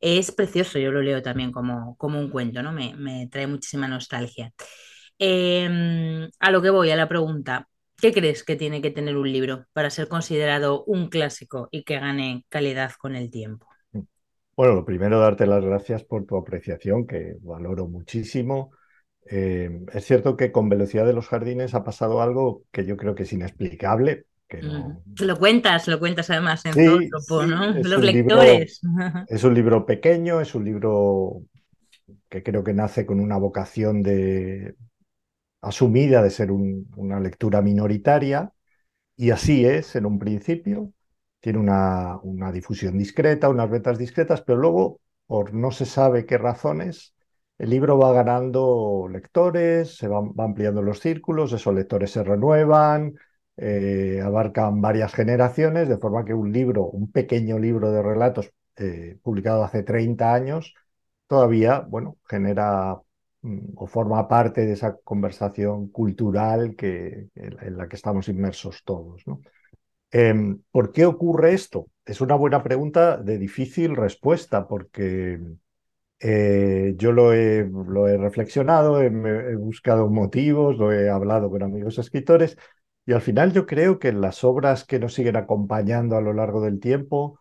[0.00, 2.72] es precioso, yo lo leo también como, como un cuento, ¿no?
[2.72, 4.52] Me, me trae muchísima nostalgia.
[5.18, 7.68] Em, a lo que voy, a la pregunta,
[8.00, 12.00] ¿qué crees que tiene que tener un libro para ser considerado un clásico y que
[12.00, 13.66] gane calidad con el tiempo?
[14.56, 18.72] Bueno, lo primero, darte las gracias por tu apreciación, que valoro muchísimo.
[19.26, 23.14] Eh, es cierto que con Velocidad de los Jardines ha pasado algo que yo creo
[23.14, 24.26] que es inexplicable.
[24.48, 25.04] Que no...
[25.18, 27.74] Lo cuentas, lo cuentas además en Sí, todo el grupo, sí, ¿no?
[27.82, 28.80] Los libro, lectores.
[29.26, 31.42] es un libro pequeño, es un libro
[32.28, 34.76] que creo que nace con una vocación de,
[35.62, 38.52] asumida de ser un- una lectura minoritaria,
[39.16, 40.92] y así es en un principio.
[41.40, 46.38] Tiene una, una difusión discreta, unas ventas discretas, pero luego, por no se sabe qué
[46.38, 47.14] razones,
[47.60, 53.16] el libro va ganando lectores, se va ampliando los círculos, esos lectores se renuevan,
[53.58, 59.18] eh, abarcan varias generaciones, de forma que un libro, un pequeño libro de relatos eh,
[59.22, 60.74] publicado hace 30 años,
[61.26, 62.98] todavía, bueno, genera
[63.42, 69.22] mm, o forma parte de esa conversación cultural que, en la que estamos inmersos todos.
[70.10, 71.88] Em, ¿por qué ocurre esto?
[72.06, 75.38] Es una buena pregunta de difícil respuesta, porque
[76.20, 79.10] eh, yo lo he, lo he reflexionado, he,
[79.56, 82.56] buscado motivos, lo he hablado con amigos escritores,
[83.06, 86.32] y al final yo creo que en las obras que nos siguen acompañando a lo
[86.34, 87.40] largo del tiempo,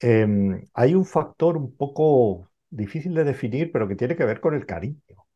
[0.00, 4.54] em, hay un factor un poco difícil de definir, pero que tiene que ver con
[4.54, 5.26] el cariño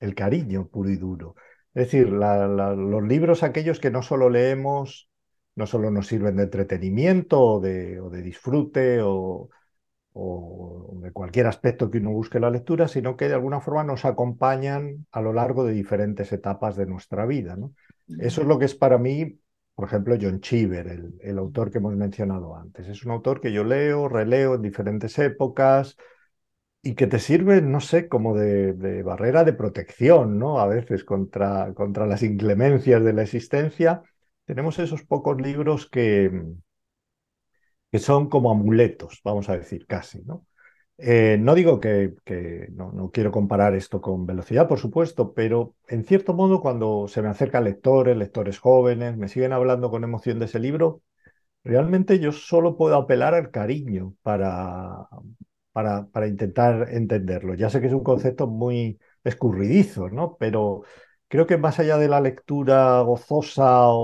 [0.00, 1.34] el cariño puro y duro.
[1.74, 5.08] Es decir, los libros aquellos que no solo leemos,
[5.56, 9.50] no solo nos sirven de entretenimiento o de, o de disfrute o,
[10.14, 14.04] o de cualquier aspecto que uno busque la lectura, sino que de alguna forma nos
[14.04, 17.74] acompañan a lo largo de diferentes etapas de nuestra vida, ¿no?
[18.18, 19.40] Eso es lo que es para mí,
[19.74, 22.86] por ejemplo, John Cheever, el, el autor que hemos mencionado antes.
[22.88, 25.96] Es un autor que yo leo, releo en diferentes épocas
[26.82, 30.60] y que te sirve, no sé, como de, de barrera de protección, ¿no?
[30.60, 34.02] A veces contra, contra las inclemencias de la existencia.
[34.44, 36.30] Tenemos esos pocos libros que,
[37.94, 40.46] que son como amuletos, vamos a decir, casi, ¿no?
[40.98, 45.76] Eh, no digo que, que no, no quiero comparar esto con velocidad, por supuesto, pero
[45.88, 50.40] en cierto modo cuando se me acercan lectores, lectores jóvenes, me siguen hablando con emoción
[50.40, 51.02] de ese libro,
[51.64, 55.08] Realmente yo solo puedo apelar al cariño para,
[55.72, 57.54] para, para intentar entenderlo.
[57.54, 60.36] Ya sé que es un concepto muy escurridizo, ¿no?
[60.38, 60.82] Pero
[61.34, 63.96] creo que más allá de la lectura gozosa o,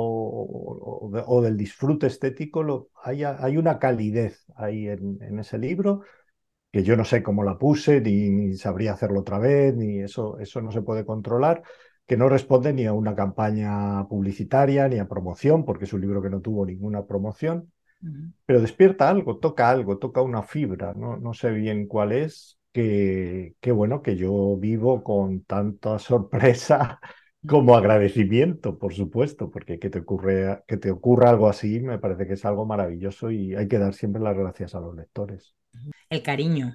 [1.06, 6.02] o o del disfrute estético, lo- hay, hay una calidez ahí en, en ese libro
[6.72, 10.38] que yo no sé cómo la puse, ni, ni sabría hacerlo otra vez, ni eso,
[10.40, 11.62] eso no se puede controlar,
[12.06, 16.22] que no responde ni a una campaña publicitaria, ni a promoción, porque es un libro
[16.22, 18.32] que no tuvo ninguna promoción, Ujú.
[18.46, 23.54] pero despierta algo, toca algo, toca una fibra, no, no sé bien cuál es, que,
[23.60, 27.00] que bueno, que yo vivo con tanta sorpresa
[27.46, 32.26] como agradecimiento, por supuesto, porque que te ocurre, que te ocurra algo así me parece
[32.26, 35.54] que es algo maravilloso y hay que dar siempre las gracias a los lectores.
[36.10, 36.74] El cariño.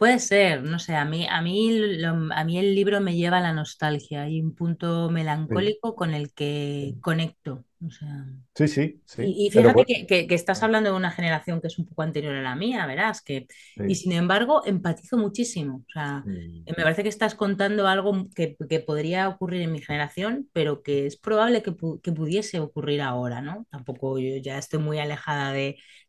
[0.00, 3.38] Puede ser, no sé, a mí, a mí, lo- a mí el libro me lleva
[3.38, 4.22] a la nostalgia.
[4.22, 5.10] Hay un punto
[5.48, 7.66] Sí, melancólico con el que conecto.
[7.86, 11.60] O sea, Sí, sí, sí, Y, fíjate que, que- que estás hablando de una generación
[11.60, 13.46] que es un poco anterior a la mía, verás, que,
[13.86, 15.78] y sí, sin embargo empatizo muchísimo.
[15.88, 19.80] O sea, mm, me parece que estás contando algo que, que podría ocurrir en mi
[19.82, 23.66] generación, pero que es probable que, pu- que pudiese ocurrir ahora, ¿no?
[23.70, 25.52] Tampoco yo ya estoy muy alejada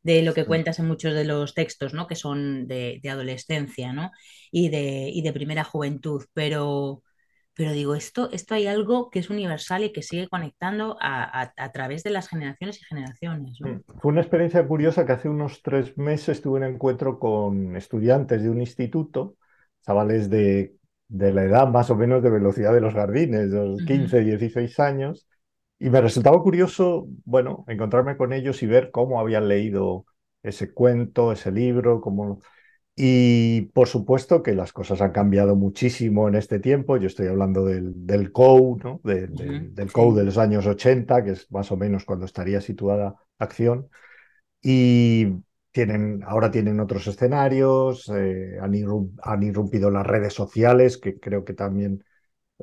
[0.03, 2.07] de, lo que cuentas en muchos de los textos, ¿no?
[2.07, 4.11] Que son de, de adolescencia, ¿no?
[4.51, 7.03] Y de, y de primera juventud, pero...
[7.53, 11.53] Pero digo, esto, esto hay algo que es universal y que sigue conectando a, a-
[11.57, 13.59] a través de las generaciones y generaciones.
[13.61, 13.83] ¿no?
[13.99, 18.49] Fue una experiencia curiosa que hace unos tres meses tuve un encuentro con estudiantes de
[18.49, 19.35] un instituto,
[19.85, 20.75] chavales de,
[21.07, 24.21] de la edad más o menos de velocidad de los jardines, de los Ujú, 15,
[24.21, 25.27] 16 años,
[25.81, 30.05] y me resultaba curioso, bueno, encontrarme con ellos y ver cómo habían leído
[30.43, 32.41] ese cuento, ese libro, cómo
[32.95, 36.97] Y por supuesto que las cosas han cambiado muchísimo en este tiempo.
[36.97, 39.01] Yo estoy hablando del, del COU, ¿no?
[39.03, 42.61] De- del, del COU de los años 80, que es más o menos cuando estaría
[42.61, 43.89] situada acción.
[44.61, 45.27] Y
[45.71, 51.45] tienen, ahora tienen otros escenarios, eh, han, irrum- han irrumpido las redes sociales, que creo
[51.45, 52.03] que también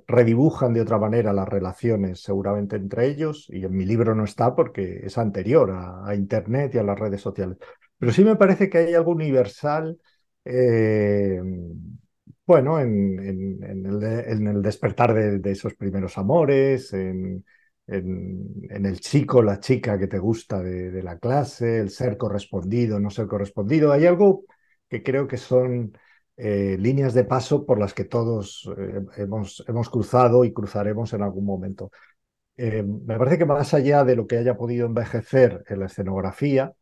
[0.07, 3.47] redibujan de otra manera las relaciones seguramente entre ellos.
[3.51, 7.21] Y en mi libro no está porque es anterior a, Internet y a las redes
[7.21, 7.57] sociales.
[7.99, 9.99] Pero sí me parece que hay algo universal,
[10.45, 11.41] eh,
[12.47, 13.19] bueno, en,
[13.63, 17.45] en- el, despertar de, de esos primeros amores, en,
[17.87, 22.17] en- en el chico, la chica que te gusta de, de la clase, el ser
[22.17, 23.93] correspondido, no ser correspondido.
[23.93, 24.45] Hay algo
[24.89, 25.93] que creo que son
[26.39, 31.23] eh, líneas de paso por las que todos eh, hemos, hemos cruzado y cruzaremos en
[31.23, 31.91] algún momento.
[32.57, 36.75] Eh, me parece que más allá de lo que haya podido envejecer en la escenografía,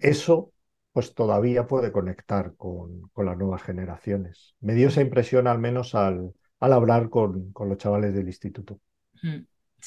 [0.00, 0.52] eso
[0.92, 4.54] pues todavía puede conectar con, con las nuevas generaciones.
[4.60, 8.80] Me dio esa impresión al menos al, al hablar con, con los chavales del instituto.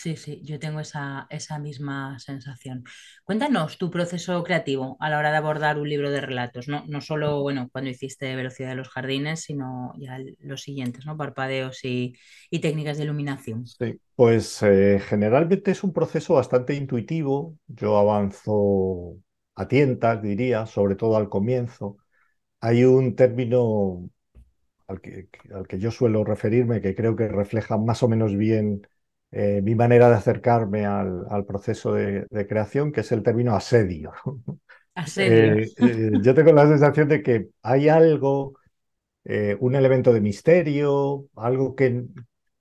[0.02, 2.86] Sí, sí, yo tengo esa, esa misma sensación.
[3.26, 6.86] Cuéntanos tu proceso creativo a la hora de abordar un libro de relatos, ¿no?
[6.88, 11.18] No solo, bueno, cuando hiciste Velocidad de los Jardines, sino ya los siguientes, ¿no?
[11.18, 12.14] Parpadeos y,
[12.50, 13.74] y técnicas de iluminación.
[13.80, 17.58] Sí, pues eh, generalmente es un proceso bastante intuitivo.
[17.68, 19.18] Yo avanzo
[19.56, 21.98] a tientas, diría, sobre todo al comienzo.
[22.62, 24.10] Hay un término
[24.88, 28.88] al que, al que yo suelo referirme, que creo que refleja más o menos bien
[29.32, 33.56] eh, mi manera de acercarme al, al proceso de, de creación, que es el término
[33.56, 34.14] asedio.
[34.96, 35.56] Asedio.
[35.56, 38.54] Eh, eh, yo tengo la sensación de que hay algo,
[39.26, 42.06] eh, un elemento de misterio, algo que,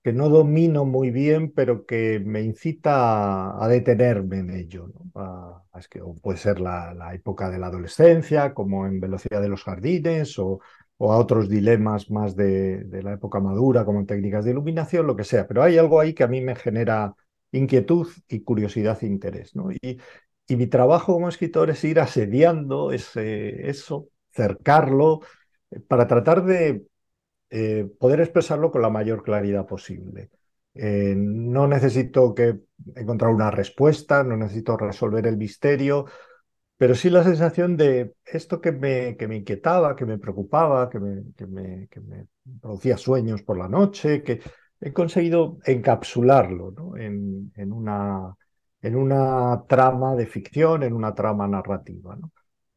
[0.03, 4.87] que no domino muy bien, pero que me incita a, a detenerme en ello.
[5.13, 5.21] ¿no?
[5.21, 8.99] A- a- es que o puede ser la, la época de la adolescencia, como en
[8.99, 10.59] Velocidad de los Jardines, o,
[11.01, 15.23] o a otros dilemas más de, la época madura, como técnicas de iluminación, lo que
[15.23, 15.47] sea.
[15.47, 17.15] Pero hay algo ahí que a mí me genera
[17.51, 19.55] inquietud y curiosidad e interés.
[19.55, 19.71] ¿no?
[19.71, 19.99] Y,
[20.47, 25.21] y mi trabajo como escritor es ir asediando ese, eso, cercarlo,
[25.71, 26.85] eh, para tratar de
[27.49, 30.31] eh, poder expresarlo con la mayor claridad posible.
[30.73, 32.59] Eh, no necesito que
[32.95, 36.05] encontrar una respuesta, no necesito resolver el misterio,
[36.79, 40.99] pero sí la sensación de esto que me, que me inquietaba, que me preocupaba, que
[40.99, 42.27] me, que me, que me
[42.61, 44.41] producía sueños por la noche, que
[44.81, 46.97] he conseguido encapsularlo, ¿no?
[46.97, 48.35] en, en una,
[48.81, 52.17] en una trama de ficción, en una trama narrativa.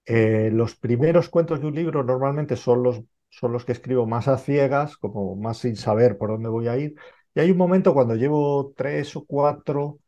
[0.04, 4.28] Eh, los primeros cuentos de un libro normalmente son los, son los que escribo más
[4.28, 6.96] a ciegas, como más sin saber por dónde voy a ir.
[7.34, 10.00] Y hay un momento cuando llevo tres o cuatro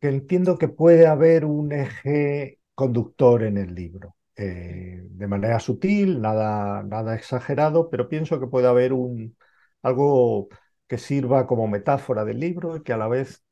[0.00, 4.16] que entiendo que puede haber un eje conductor en el libro.
[4.34, 9.36] Eh, de manera sutil, nada, nada exagerado, pero pienso que puede haber un,
[9.82, 10.48] algo
[10.88, 13.44] que sirva como metáfora del libro y que a la vez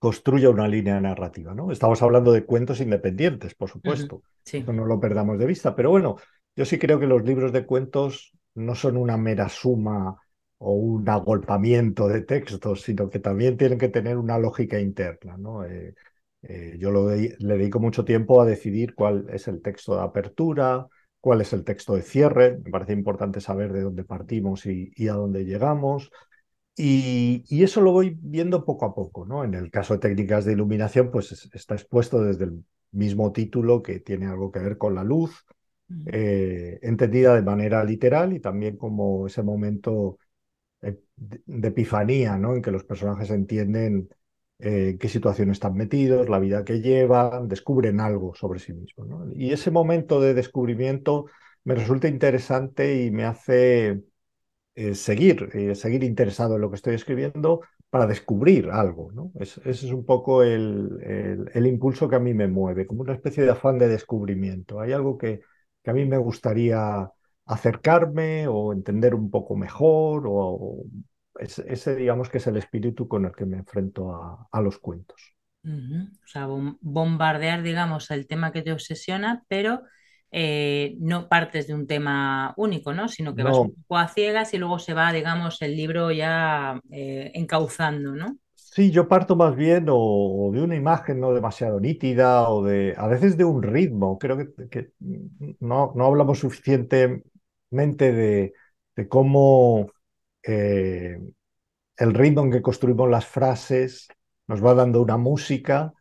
[0.00, 1.70] construya una línea narrativa, ¿no?
[1.70, 4.22] Estamos hablando de cuentos independientes, por supuesto.
[4.44, 4.64] Sí.
[4.66, 5.76] No lo perdamos de vista.
[5.76, 6.16] Pero bueno,
[6.56, 10.20] yo sí creo que los libros de cuentos no son una mera suma
[10.58, 15.64] o un agolpamiento de textos, sino que también tienen que tener una lógica interna, ¿no?
[15.64, 15.94] Eh,
[16.48, 20.02] eh, yo lo de- le dedico mucho tiempo a decidir cuál es el texto de
[20.02, 20.86] apertura,
[21.20, 22.58] cuál es el texto de cierre.
[22.64, 26.10] Me parece importante saber de dónde partimos y, y a dónde llegamos.
[26.76, 29.44] Y, y eso lo voy viendo poco a poco, ¿no?
[29.44, 33.82] En el caso de técnicas de iluminación, pues es- está expuesto desde el mismo título
[33.82, 35.44] que tiene algo que ver con la luz,
[36.06, 40.18] eh, entendida de manera literal y también como ese momento
[40.82, 41.00] de,
[41.46, 42.54] de epifanía, ¿no?
[42.56, 44.08] En que los personajes entienden
[44.58, 49.08] eh, en qué situación están metidos, la vida que llevan, descubren algo sobre sí mismos.
[49.36, 51.26] Y ese momento de descubrimiento
[51.64, 54.02] me resulta interesante y me hace
[54.74, 59.10] eh, seguir, eh, seguir interesado en lo que estoy escribiendo para descubrir algo.
[59.40, 60.98] Es- ese es un poco el,
[61.54, 64.80] el- impulso que a mí me mueve, como una especie de afán de descubrimiento.
[64.80, 65.40] Hay algo que,
[65.82, 67.10] que a mí me gustaría
[67.46, 70.84] acercarme o entender un poco mejor, o
[71.40, 74.78] es- ese digamos que es el espíritu con el que me enfrento a, a los
[74.78, 75.34] cuentos.
[76.24, 79.82] O sea, bom- bombardear, digamos, el tema que te obsesiona, pero
[80.30, 83.08] eh, no partes de un tema único, ¿no?
[83.08, 86.80] Sino que vas un poco a ciegas y luego se va, digamos, el libro ya
[86.90, 88.36] eh, encauzando, ¿no?
[88.56, 92.94] Sí, yo parto más bien o, o de una imagen no demasiado nítida o de
[92.96, 94.18] a veces de un ritmo.
[94.18, 94.92] Creo que, que
[95.60, 98.52] no, no hablamos suficientemente de,
[98.96, 99.90] de cómo
[100.46, 101.18] eh,
[101.96, 104.08] el ritmo en que construimos las frases
[104.46, 105.92] nos va dando una música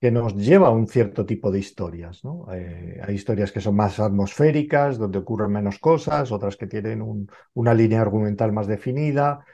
[0.00, 2.46] que nos lleva a un cierto tipo de historias, ¿no?
[2.52, 7.28] Eh, hay historias que son más atmosféricas, donde ocurren menos cosas, otras que tienen un-
[7.54, 9.44] una línea argumental más definida.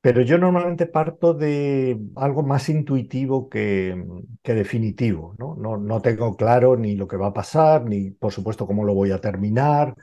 [0.00, 4.04] Pero yo normalmente parto de algo más intuitivo que,
[4.42, 5.54] que definitivo, ¿no?
[5.56, 8.94] No, no tengo claro ni lo que va a pasar, ni por supuesto cómo lo
[8.94, 9.94] voy a terminar.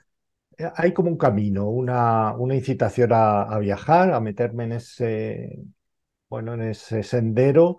[0.75, 5.59] Hay como un camino, una, una incitación a, viajar, a meterme en ese,
[6.29, 7.77] bueno, en ese sendero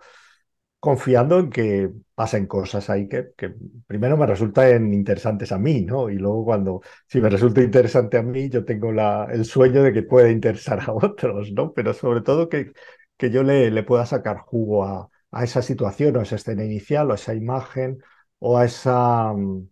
[0.80, 3.32] confiando en que pasen cosas ahí que,
[3.86, 6.10] primero me resultan interesantes a mí, ¿no?
[6.10, 9.92] Y luego cuando, si me resulta interesante a mí, yo tengo la, el sueño de
[9.92, 11.72] que pueda interesar a otros, ¿no?
[11.74, 12.72] Pero sobre todo que,
[13.16, 16.64] que yo le, le pueda sacar jugo a, a esa situación o a esa escena
[16.64, 18.02] inicial o a esa imagen
[18.38, 19.69] o a esa, mm,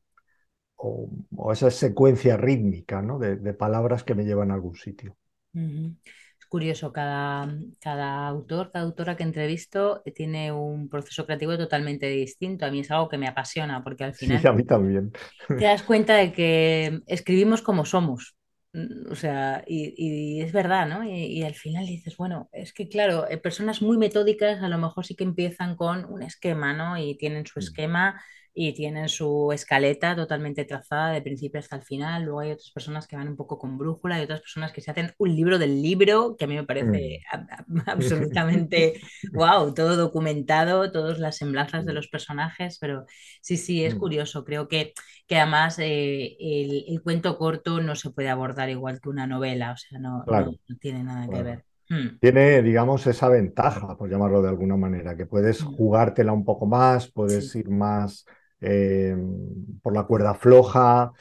[0.79, 3.18] o, o esa secuencia rítmica, ¿no?
[3.20, 5.16] De, de palabras que me llevan a algún sitio.
[6.41, 7.49] Es curioso, cada,
[7.81, 12.64] cada autor, cada autora que entrevisto eh, tiene un proceso creativo totalmente distinto.
[12.66, 15.12] A mí es algo que me apasiona porque al Sí, final a mí también.
[15.57, 18.37] te das cuenta de que escribimos como somos.
[19.11, 21.03] O sea, y, y es verdad, ¿no?
[21.05, 24.79] Y, y al final dices, bueno, es que claro, eh, personas muy metódicas a lo
[24.79, 26.97] mejor sí que empiezan con un esquema, ¿no?
[26.99, 28.22] Y tienen su Mm, esquema
[28.61, 32.25] y tienen su escaleta totalmente trazada de principio hasta el final.
[32.25, 34.91] Luego hay otras personas que van un poco con brújula y otras personas que se
[34.91, 37.69] hacen un libro del libro, que a mí me parece mm.
[37.87, 38.95] absolutamente,
[39.33, 43.05] wow, todo documentado, todas las semblanzas de los personajes, pero
[43.43, 44.45] sí, sí, es Mm, curioso.
[44.45, 44.93] Creo que
[45.27, 49.73] que además eh, el, el cuento corto no se puede abordar igual que una novela,
[49.73, 51.65] o sea, no, no, Claro, no tiene nada que ver.
[51.89, 56.67] Hmm, Tiene, digamos, esa ventaja, por llamarlo de alguna manera, que puedes jugártela un poco
[56.67, 57.53] más, Sí.
[57.53, 58.27] puedes ir más
[58.61, 59.17] eh,
[59.83, 61.13] por la cuerda floja,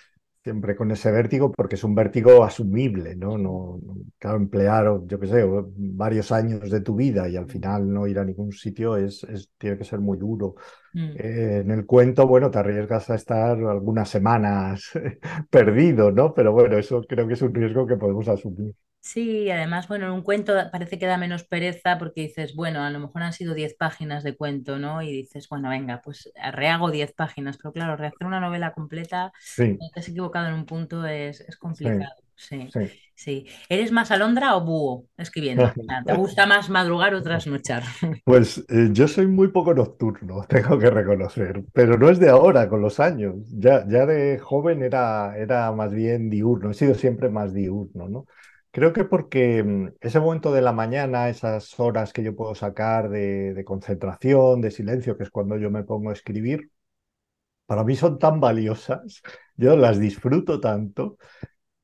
[0.44, 3.38] siempre con ese vértigo, porque es un vértigo asumible, ¿no?
[3.38, 5.44] No, no- claro, emplear, yo qué sé,
[5.76, 9.26] varios años de tu vida y al final no ir a ningún sitio es-
[9.58, 10.56] tiene que ser muy duro.
[10.94, 11.16] Hmm.
[11.16, 14.92] Eh, en el cuento, bueno, te arriesgas a estar algunas semanas
[15.50, 16.34] perdido, ¿no?
[16.34, 18.76] Pero bueno, eso creo que es un riesgo que podemos asumir.
[19.00, 22.90] Sí, además, bueno, en un cuento parece que da menos pereza porque dices, bueno, a
[22.90, 25.02] lo mejor han sido 10 páginas de cuento, ¿no?
[25.02, 29.78] Y dices, bueno, venga, pues rehago 10 páginas, pero claro, rehacer una novela completa, Sí,
[29.94, 32.70] te has equivocado en un punto es, es complicado, sí, sí.
[33.16, 33.46] sí.
[33.68, 35.72] ¿Eres más alondra o búho escribiendo?
[36.06, 37.84] ¿te gusta más madrugar o trasnochar?
[38.24, 42.70] Pues eh, yo soy muy poco nocturno, tengo que reconocer, pero no es de ahora,
[42.70, 43.36] con los años.
[43.52, 48.26] Ya, ya de joven era, era más bien diurno, he sido siempre más diurno, ¿no?
[48.72, 53.10] Creo que porque mm, ese momento de la mañana, esas horas que yo puedo sacar
[53.10, 56.70] de, de concentración, de silencio, que es cuando yo me pongo a escribir,
[57.66, 59.22] para mí son tan valiosas,
[59.56, 61.18] yo las disfruto tanto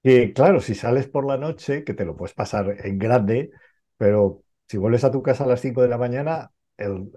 [0.03, 3.51] que claro, si sales por la noche, que te lo puedes pasar en grande,
[3.97, 7.11] pero si vuelves a tu casa a las 5 de la mañana, en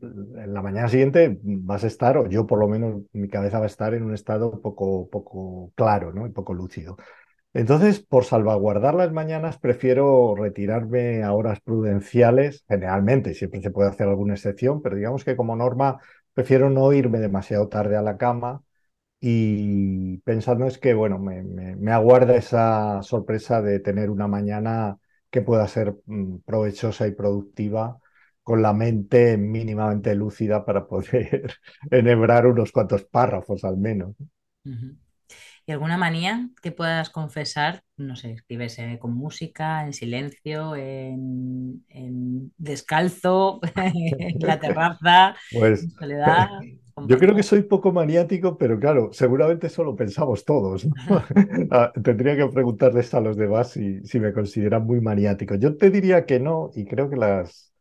[0.00, 3.68] la mañana siguiente vas a estar, o yo por lo menos mi cabeza va a
[3.68, 6.26] estar en un estado poco, poco claro, ¿no?
[6.26, 6.96] Y poco lúcido.
[7.54, 14.08] Entonces, por salvaguardar las mañanas, prefiero retirarme a horas prudenciales, generalmente, siempre se puede hacer
[14.08, 15.98] alguna excepción, pero digamos que como norma,
[16.34, 18.62] prefiero no irme demasiado tarde a la cama
[19.20, 24.98] y pensando es que, bueno, me, me- me aguarda esa sorpresa de tener una mañana
[25.30, 27.98] que pueda ser mm, provechosa y productiva,
[28.42, 31.54] con la mente mínimamente lúcida para poder
[31.90, 34.14] enhebrar unos cuantos párrafos al menos.
[35.66, 37.82] ¿Y alguna manía que puedas confesar?
[37.96, 45.86] No sé, escribes eh, con música, en silencio, en, en descalzo, en la terraza, Pues
[45.86, 46.48] en soledad,
[47.04, 50.94] yo creo que soy poco maniático, pero claro, seguramente eso lo pensamos todos, ¿no?
[51.70, 55.54] Ah, Tendría que preguntarles a los demás si, si me consideran muy maniático.
[55.56, 57.72] Yo te diría que no, y creo que las,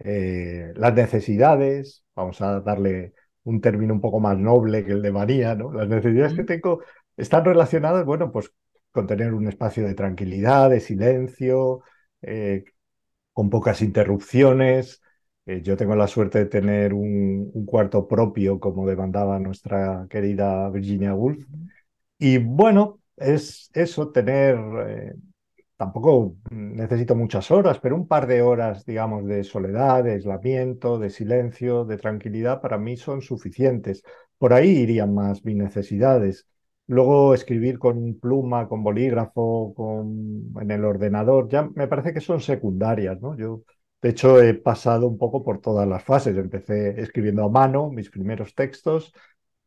[0.00, 3.14] eh, las necesidades, vamos a darle
[3.44, 5.72] un término un poco más noble que el de María, ¿no?
[5.72, 6.82] Las necesidades que tengo
[7.16, 8.52] están relacionadas, bueno, pues
[8.92, 11.82] con tener un espacio de tranquilidad, de silencio,
[12.22, 12.64] eh,
[13.32, 15.02] con pocas interrupciones.
[15.46, 20.68] Eh, yo tengo la suerte de tener un, un cuarto propio, como demandaba nuestra querida
[20.70, 21.46] Virginia Woolf.
[22.18, 24.56] Y bueno, es eso, tener
[24.88, 25.14] eh,
[25.76, 31.10] Tampoco necesito muchas horas, pero un par de horas, digamos, de soledad, de aislamiento, de
[31.10, 34.02] silencio, de tranquilidad, para mí son suficientes.
[34.38, 36.48] Por ahí irían más mis necesidades.
[36.88, 40.52] Luego escribir con pluma, con bolígrafo, con...
[40.60, 43.36] en el ordenador, ya me parece que son secundarias, ¿no?
[43.36, 43.62] Yo,
[44.02, 46.36] de hecho, he pasado un poco por todas las fases.
[46.36, 49.12] Empecé escribiendo a mano mis primeros textos,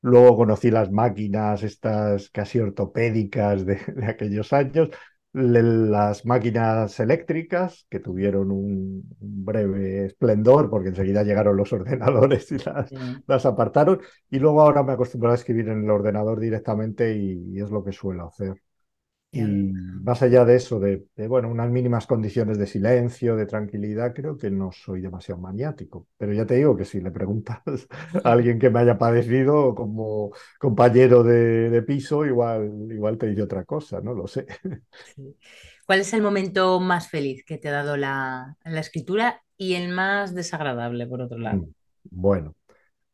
[0.02, 4.90] luego conocí las máquinas, estas casi ortopédicas de de aquellos años
[5.34, 12.52] le- las máquinas eléctricas, que tuvieron un, un breve esplendor, porque enseguida llegaron los ordenadores
[12.52, 15.90] y las, sí, las apartaron, y luego ahora me he acostumbrado a escribir en el
[15.92, 18.62] ordenador directamente y, y es lo que suelo hacer.
[19.32, 19.44] Y
[20.02, 24.38] más allá de eso, de, de, bueno, unas mínimas condiciones de silencio, de tranquilidad, creo
[24.38, 26.08] que no soy demasiado maniático.
[26.18, 27.60] Pero ya te digo que si le preguntas
[28.24, 33.44] a alguien que me haya padecido como compañero de, de piso, igual, igual te dice
[33.44, 34.48] otra cosa, no lo sé.
[35.04, 35.36] sí.
[35.86, 39.90] ¿Cuál es el momento más feliz que te ha dado la, la escritura y el
[39.90, 41.68] más desagradable, por otro lado?
[42.12, 42.56] Bueno,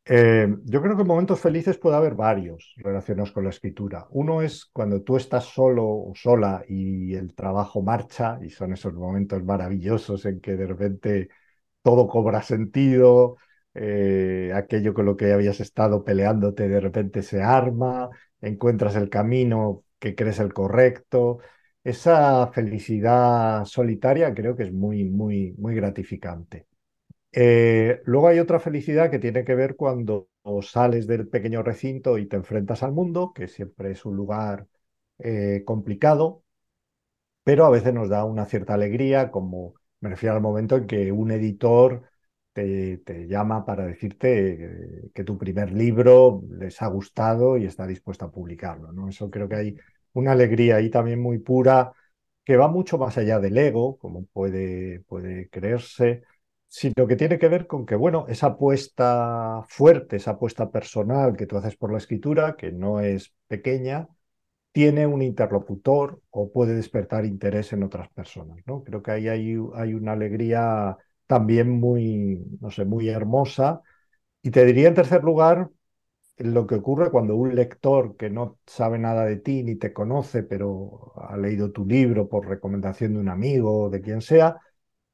[0.08, 4.06] eh, yo creo que momentos felices puede haber varios relacionados con la escritura.
[4.10, 8.94] Uno es cuando tú estás solo o sola y el trabajo marcha y son esos
[8.94, 11.28] momentos maravillosos en que de repente
[11.82, 13.36] todo cobra sentido,
[13.74, 18.08] eh, aquello con lo que habías estado peleándote de repente se arma,
[18.40, 21.38] encuentras el camino que crees el correcto.
[21.84, 26.66] Esa felicidad solitaria creo que es muy, muy, muy gratificante.
[27.38, 30.30] Eh, luego hay otra felicidad que tiene que ver cuando
[30.62, 34.66] sales del pequeño recinto y te enfrentas al mundo, que siempre es un lugar
[35.18, 36.44] eh, complicado,
[37.44, 41.12] pero a veces nos da una cierta alegría, como me refiero al momento en que
[41.12, 42.08] un editor
[42.54, 48.32] te, llama para decirte que tu primer libro les ha gustado y está dispuesto a
[48.32, 48.92] publicarlo.
[48.92, 49.08] ¿no?
[49.10, 49.76] Eso creo que hay
[50.14, 51.92] una alegría ahí también muy pura
[52.44, 55.04] que va mucho más allá del ego, como puede
[55.50, 56.22] creerse
[56.68, 61.46] sino que tiene que ver con que, bueno, esa apuesta fuerte, esa apuesta personal que
[61.46, 64.08] tú haces por la escritura, que no es pequeña,
[64.72, 68.84] tiene un interlocutor o puede despertar interés en otras personas, ¿no?
[68.84, 70.96] Creo que ahí hay, hay una alegría
[71.26, 73.80] también muy, no sé, muy hermosa.
[74.42, 75.70] Y te diría en tercer lugar
[76.38, 80.42] lo que ocurre cuando un lector que no sabe nada de ti ni te conoce,
[80.42, 84.56] pero ha leído tu libro por recomendación de un amigo o de quien sea,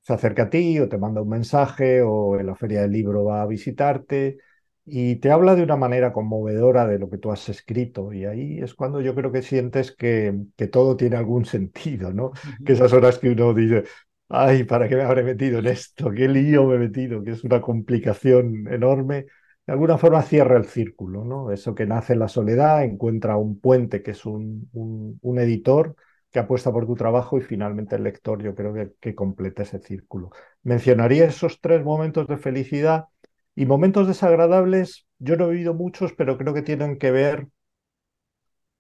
[0.03, 3.25] se acerca a ti o te manda un mensaje o en la feria del libro
[3.25, 4.39] va a visitarte
[4.85, 8.59] y te habla de una manera conmovedora de lo que tú has escrito y ahí
[8.61, 12.33] es cuando yo creo que sientes que, que todo tiene algún sentido, ¿no?
[12.65, 13.85] Que esas horas que uno dice,
[14.29, 16.11] ay, ¿para qué me habré metido en esto?
[16.11, 17.23] ¿Qué lío me he metido?
[17.23, 19.27] Que es una complicación enorme.
[19.67, 21.53] De alguna forma cierra el círculo, ¿no?
[21.53, 25.95] Eso que nace en la soledad, encuentra un puente que es un, un, un editor
[26.33, 29.79] que apuesta por tu trabajo y finalmente el lector yo creo que, que completa ese
[29.81, 30.31] círculo.
[30.63, 33.07] Mencionaría esos tres momentos de felicidad
[33.55, 35.07] y momentos desagradables.
[35.19, 37.49] Yo no he vivido muchos, pero creo que tienen que ver,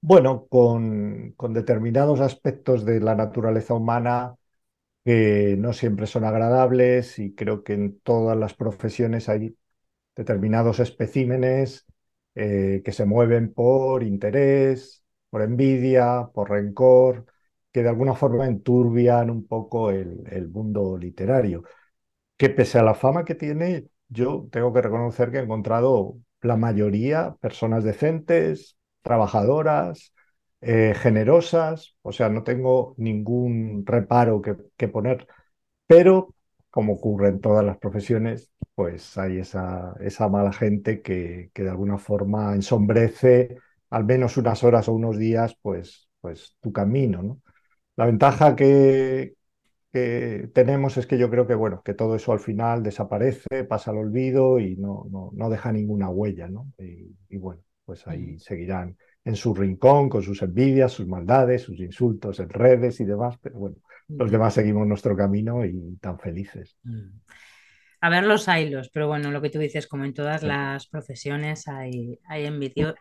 [0.01, 4.35] bueno, con, con determinados aspectos de la naturaleza humana
[5.05, 9.57] que no siempre son agradables y creo que en todas las profesiones hay
[10.17, 11.87] determinados especímenes
[12.37, 17.27] eh, que se mueven por interés, por envidia, por rencor,
[17.73, 21.63] que de alguna forma enturbian un poco el, el mundo literario.
[22.37, 26.57] Que pese a la fama que tiene, yo tengo que reconocer que he encontrado la
[26.57, 30.15] mayoría personas decentes, trabajadoras,
[30.61, 35.27] eh, generosas, o sea, no tengo ningún reparo que, que, poner,
[35.87, 36.35] pero
[36.71, 41.71] como ocurre en todas las profesiones, pues hay esa, esa mala gente que, que de
[41.71, 43.59] alguna forma ensombrece
[43.91, 47.43] al menos unas horas o unos días, pues, pues tu camino, ¿no?
[47.97, 49.35] La ventaja que,
[49.93, 53.99] tenemos es que yo creo que, bueno, que todo eso al final desaparece, pasa al
[53.99, 56.73] olvido y no, no, no deja ninguna huella, ¿no?
[56.79, 62.41] Y, bueno, pues ahí seguirán en su rincón con sus envidias, sus maldades, sus insultos
[62.41, 63.77] en redes y demás, pero bueno,
[64.09, 66.77] los demás seguimos nuestro camino y tan felices.
[66.85, 67.21] Mm.
[68.01, 71.69] A ver los hilos, pero bueno, lo que tú dices, como en todas las profesiones
[71.69, 72.47] hay, hay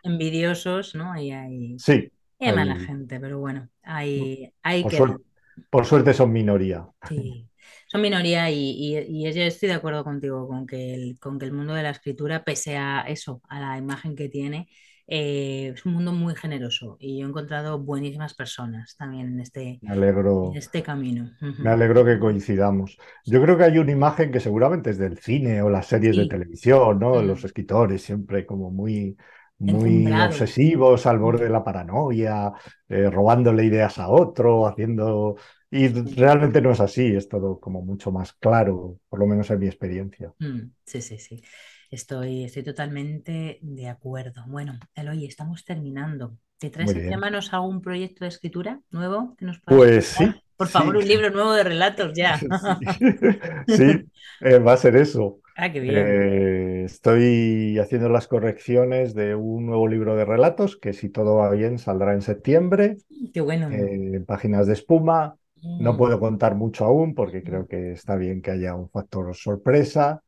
[0.04, 1.20] envidiosos, ¿no?
[1.20, 2.08] Y hay, sí,
[2.42, 4.96] Qué mala gente, pero bueno, hay, hay por, que...
[4.96, 5.24] suerte,
[5.70, 6.88] por suerte son minoría.
[7.08, 7.48] Sí,
[7.86, 11.52] son minoría y, y, yo estoy de acuerdo contigo con que, el, con que el
[11.52, 14.68] mundo de la escritura, pese a eso, a la imagen que tiene,
[15.06, 19.82] eh, es un mundo muy generoso y yo he encontrado buenísimas personas también en este,
[19.82, 21.30] me alegro, en este camino.
[21.40, 22.98] Me alegro que coincidamos.
[23.24, 26.22] Yo creo que hay una imagen que seguramente es del cine o las series Sí.
[26.22, 27.20] de televisión, ¿no?
[27.22, 29.16] Los escritores siempre como muy,
[29.62, 32.52] muy obsesivos, al borde de la paranoia,
[32.88, 35.36] eh, robándole ideas a otro, haciendo...
[35.70, 39.58] Y realmente no es así, es todo como mucho más claro, por lo menos en
[39.58, 40.32] mi experiencia.
[40.38, 41.42] Mm, Sí, sí, sí.
[41.90, 44.44] Estoy, estoy totalmente de acuerdo.
[44.48, 46.36] Bueno, Eloy, estamos terminando.
[46.58, 50.32] ¿Te traes entre manos algún proyecto de escritura nuevo que nos Pues sí,
[50.62, 52.46] Por sí, favor, un libro nuevo de relatos ya.
[52.54, 52.76] sí,
[53.66, 54.10] sí,
[54.40, 55.40] eh, va a ser eso.
[55.54, 56.14] Ah, qué bien.
[56.14, 61.50] Eh, estoy haciendo las correcciones de un nuevo libro de relatos que si todo va
[61.50, 63.00] bien saldrá en septiembre,
[63.32, 63.68] Qué bueno.
[63.68, 65.36] eh, en páginas de espuma.
[65.78, 69.34] No Mm, puedo contar mucho aún porque creo que está bien que haya un factor
[69.36, 70.22] sorpresa,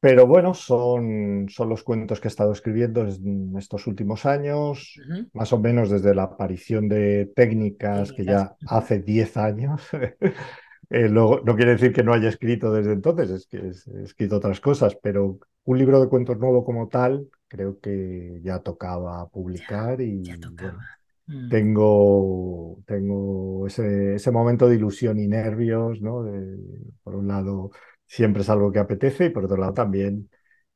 [0.00, 5.52] pero bueno, son, son los cuentos que he estado escribiendo en estos últimos años, más
[5.52, 9.82] o menos desde la aparición de técnicas que ya hace 10 años.
[10.90, 14.36] Eh, luego, no quiere decir que no haya escrito desde entonces, es que he escrito
[14.36, 20.00] otras cosas, pero un libro de cuentos nuevo como tal, creo que ya tocaba publicar
[20.22, 20.84] ya y tocaba.
[21.26, 26.22] Mm, tengo, tengo ese, ese momento de ilusión y nervios, ¿no?
[26.24, 26.58] De-
[27.02, 27.70] por un lado,
[28.06, 30.30] siempre es algo que apetece y por otro lado también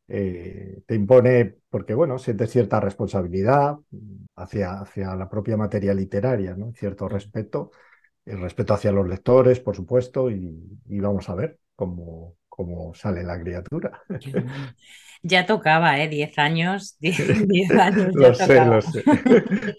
[0.09, 3.76] eh, te impone, porque bueno, sientes cierta responsabilidad
[4.35, 6.72] hacia, hacia la propia materia literaria, ¿no?
[6.74, 7.70] Cierto respeto,
[8.24, 13.41] el respeto hacia los lectores, por supuesto, y, vamos a ver cómo, cómo sale la
[13.41, 14.03] criatura.
[15.22, 16.09] Ya tocaba, ¿eh?
[16.09, 18.14] Diez años, diez, años.
[18.14, 19.05] lo sé, lo sé,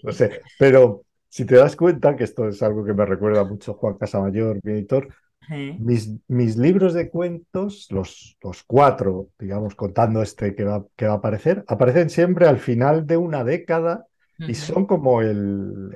[0.00, 0.40] lo sé.
[0.56, 4.60] Pero si te das cuenta, que esto es algo que me recuerda mucho Juan Casamayor,
[4.62, 5.08] mi editor,
[5.48, 11.14] mis, mis, libros de cuentos, los, los, cuatro, digamos, contando este que va, que va
[11.14, 14.06] a aparecer, aparecen siempre al final de una década
[14.38, 15.90] y son como el,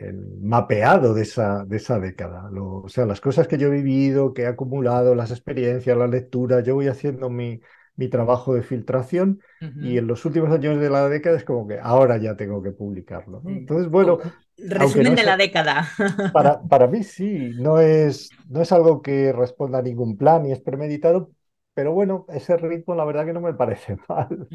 [0.00, 2.50] el, mapeado de esa, de esa década.
[2.52, 6.60] o sea, las cosas que yo he vivido, que he acumulado, las experiencias, la lectura,
[6.60, 7.60] yo voy haciendo mi,
[7.98, 11.78] mi trabajo de filtración y en los últimos años de la década es como que
[11.80, 13.42] ahora ya tengo que publicarlo.
[13.44, 14.18] Entonces, bueno,
[14.58, 15.88] Resumen de la década.
[16.32, 20.52] Para, para mí sí, no es, no es algo que responda a ningún plan ni
[20.52, 21.30] es premeditado,
[21.74, 24.48] pero bueno, ese ritmo la verdad que no me parece mal.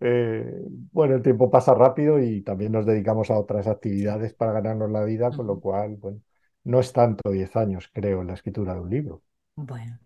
[0.00, 4.90] Eh, bueno, el tiempo pasa rápido y también nos dedicamos a otras actividades para ganarnos
[4.90, 6.20] la vida, con lo cual, bueno,
[6.64, 9.22] no es tanto 10 años, creo, en la escritura de un libro.
[9.56, 9.98] Bueno,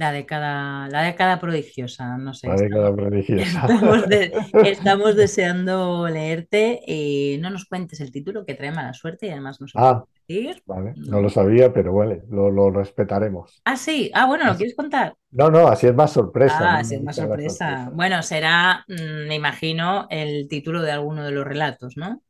[0.00, 2.48] la década, la década prodigiosa, no sé.
[2.48, 3.66] La década prodigiosa.
[4.64, 6.80] Estamos, deseando leerte.
[6.86, 10.02] y no nos cuentes el título que trae mala suerte y además no se ah,
[10.26, 10.62] decir.
[10.64, 11.20] Vale, no.
[11.20, 13.60] lo sabía, pero vale, lo, respetaremos.
[13.66, 14.10] Ah, sí.
[14.14, 15.14] Ah, bueno, ¿lo quieres contar?
[15.32, 16.58] No, no, así es más sorpresa.
[16.58, 17.90] Ah, así es más sorpresa.
[17.92, 22.22] Bueno, será, mm, me imagino, el título de alguno de los relatos, ¿no?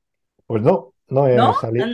[0.44, 1.86] Pues no, no he salido.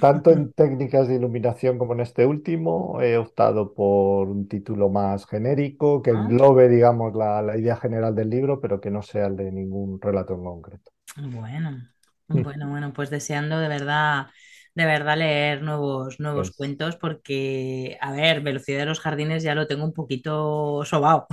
[0.00, 5.26] tanto en técnicas de iluminación como en este último, he optado por un título más
[5.26, 6.14] genérico, que ah.
[6.14, 10.34] englobe, digamos, la, idea general del libro, pero que no sea el de ningún relato
[10.34, 10.90] en concreto.
[11.16, 11.88] Bueno,
[12.28, 14.26] bueno, bueno, pues deseando de verdad,
[14.74, 19.54] de verdad leer nuevos, nuevos pues cuentos, porque, a ver, Velocidad de los Jardines ya
[19.54, 21.26] lo tengo un poquito sobao.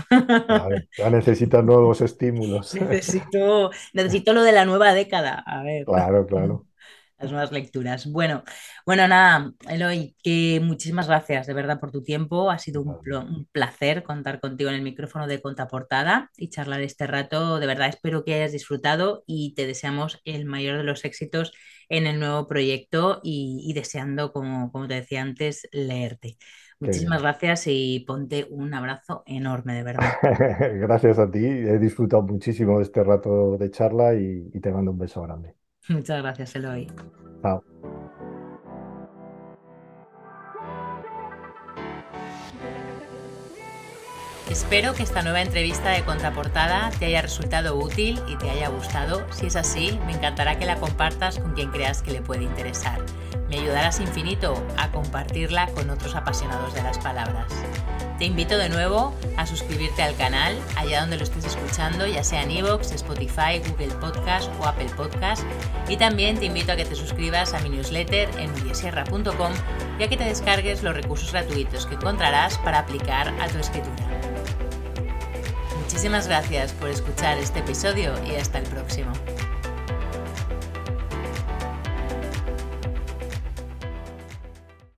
[0.97, 2.75] ya necesitas nuevos estímulos.
[2.81, 5.43] Necesito, necesito lo de la nueva década.
[5.45, 5.85] A ver.
[5.85, 6.68] Claro, claro
[7.19, 8.05] las nuevas lecturas.
[8.11, 8.43] Bueno,
[8.85, 12.49] bueno, nada, Eloy, que muchísimas gracias de verdad por tu tiempo.
[12.49, 17.59] Ha sido un, placer contar contigo en el micrófono de Contaportada y charlar este rato.
[17.59, 21.51] De verdad, espero que hayas disfrutado y te deseamos el mayor de los éxitos
[21.89, 26.37] en el nuevo proyecto y, deseando, como, como te decía antes, leerte.
[26.79, 30.13] Muchísimas gracias y ponte un abrazo enorme, de verdad.
[30.79, 31.45] gracias a ti.
[31.45, 35.58] He disfrutado muchísimo de este rato de charla y te mando un beso grande.
[35.89, 36.87] Muchas gracias, Eloy.
[37.41, 37.63] Chao.
[44.49, 49.23] Espero que esta nueva entrevista de contraportada te haya resultado útil y te haya gustado.
[49.31, 52.99] Si es así, me encantará que la compartas con quien creas que le puede interesar.
[53.47, 57.45] Me ayudarás infinito a compartirla con otros apasionados de las palabras.
[58.17, 62.41] Te invito de nuevo a suscribirte al canal, allá donde lo estés escuchando, ya sea
[62.41, 65.43] en iVoox, Spotify, Google Podcast o Apple Podcast.
[65.87, 69.53] Y también te invito a que te suscribas a mi newsletter en mediasierra.com
[69.99, 74.38] y a que te descargues los recursos gratuitos que encontrarás para aplicar a tu escritura.
[75.99, 79.11] Muchísimas gracias por escuchar este episodio y hasta el próximo.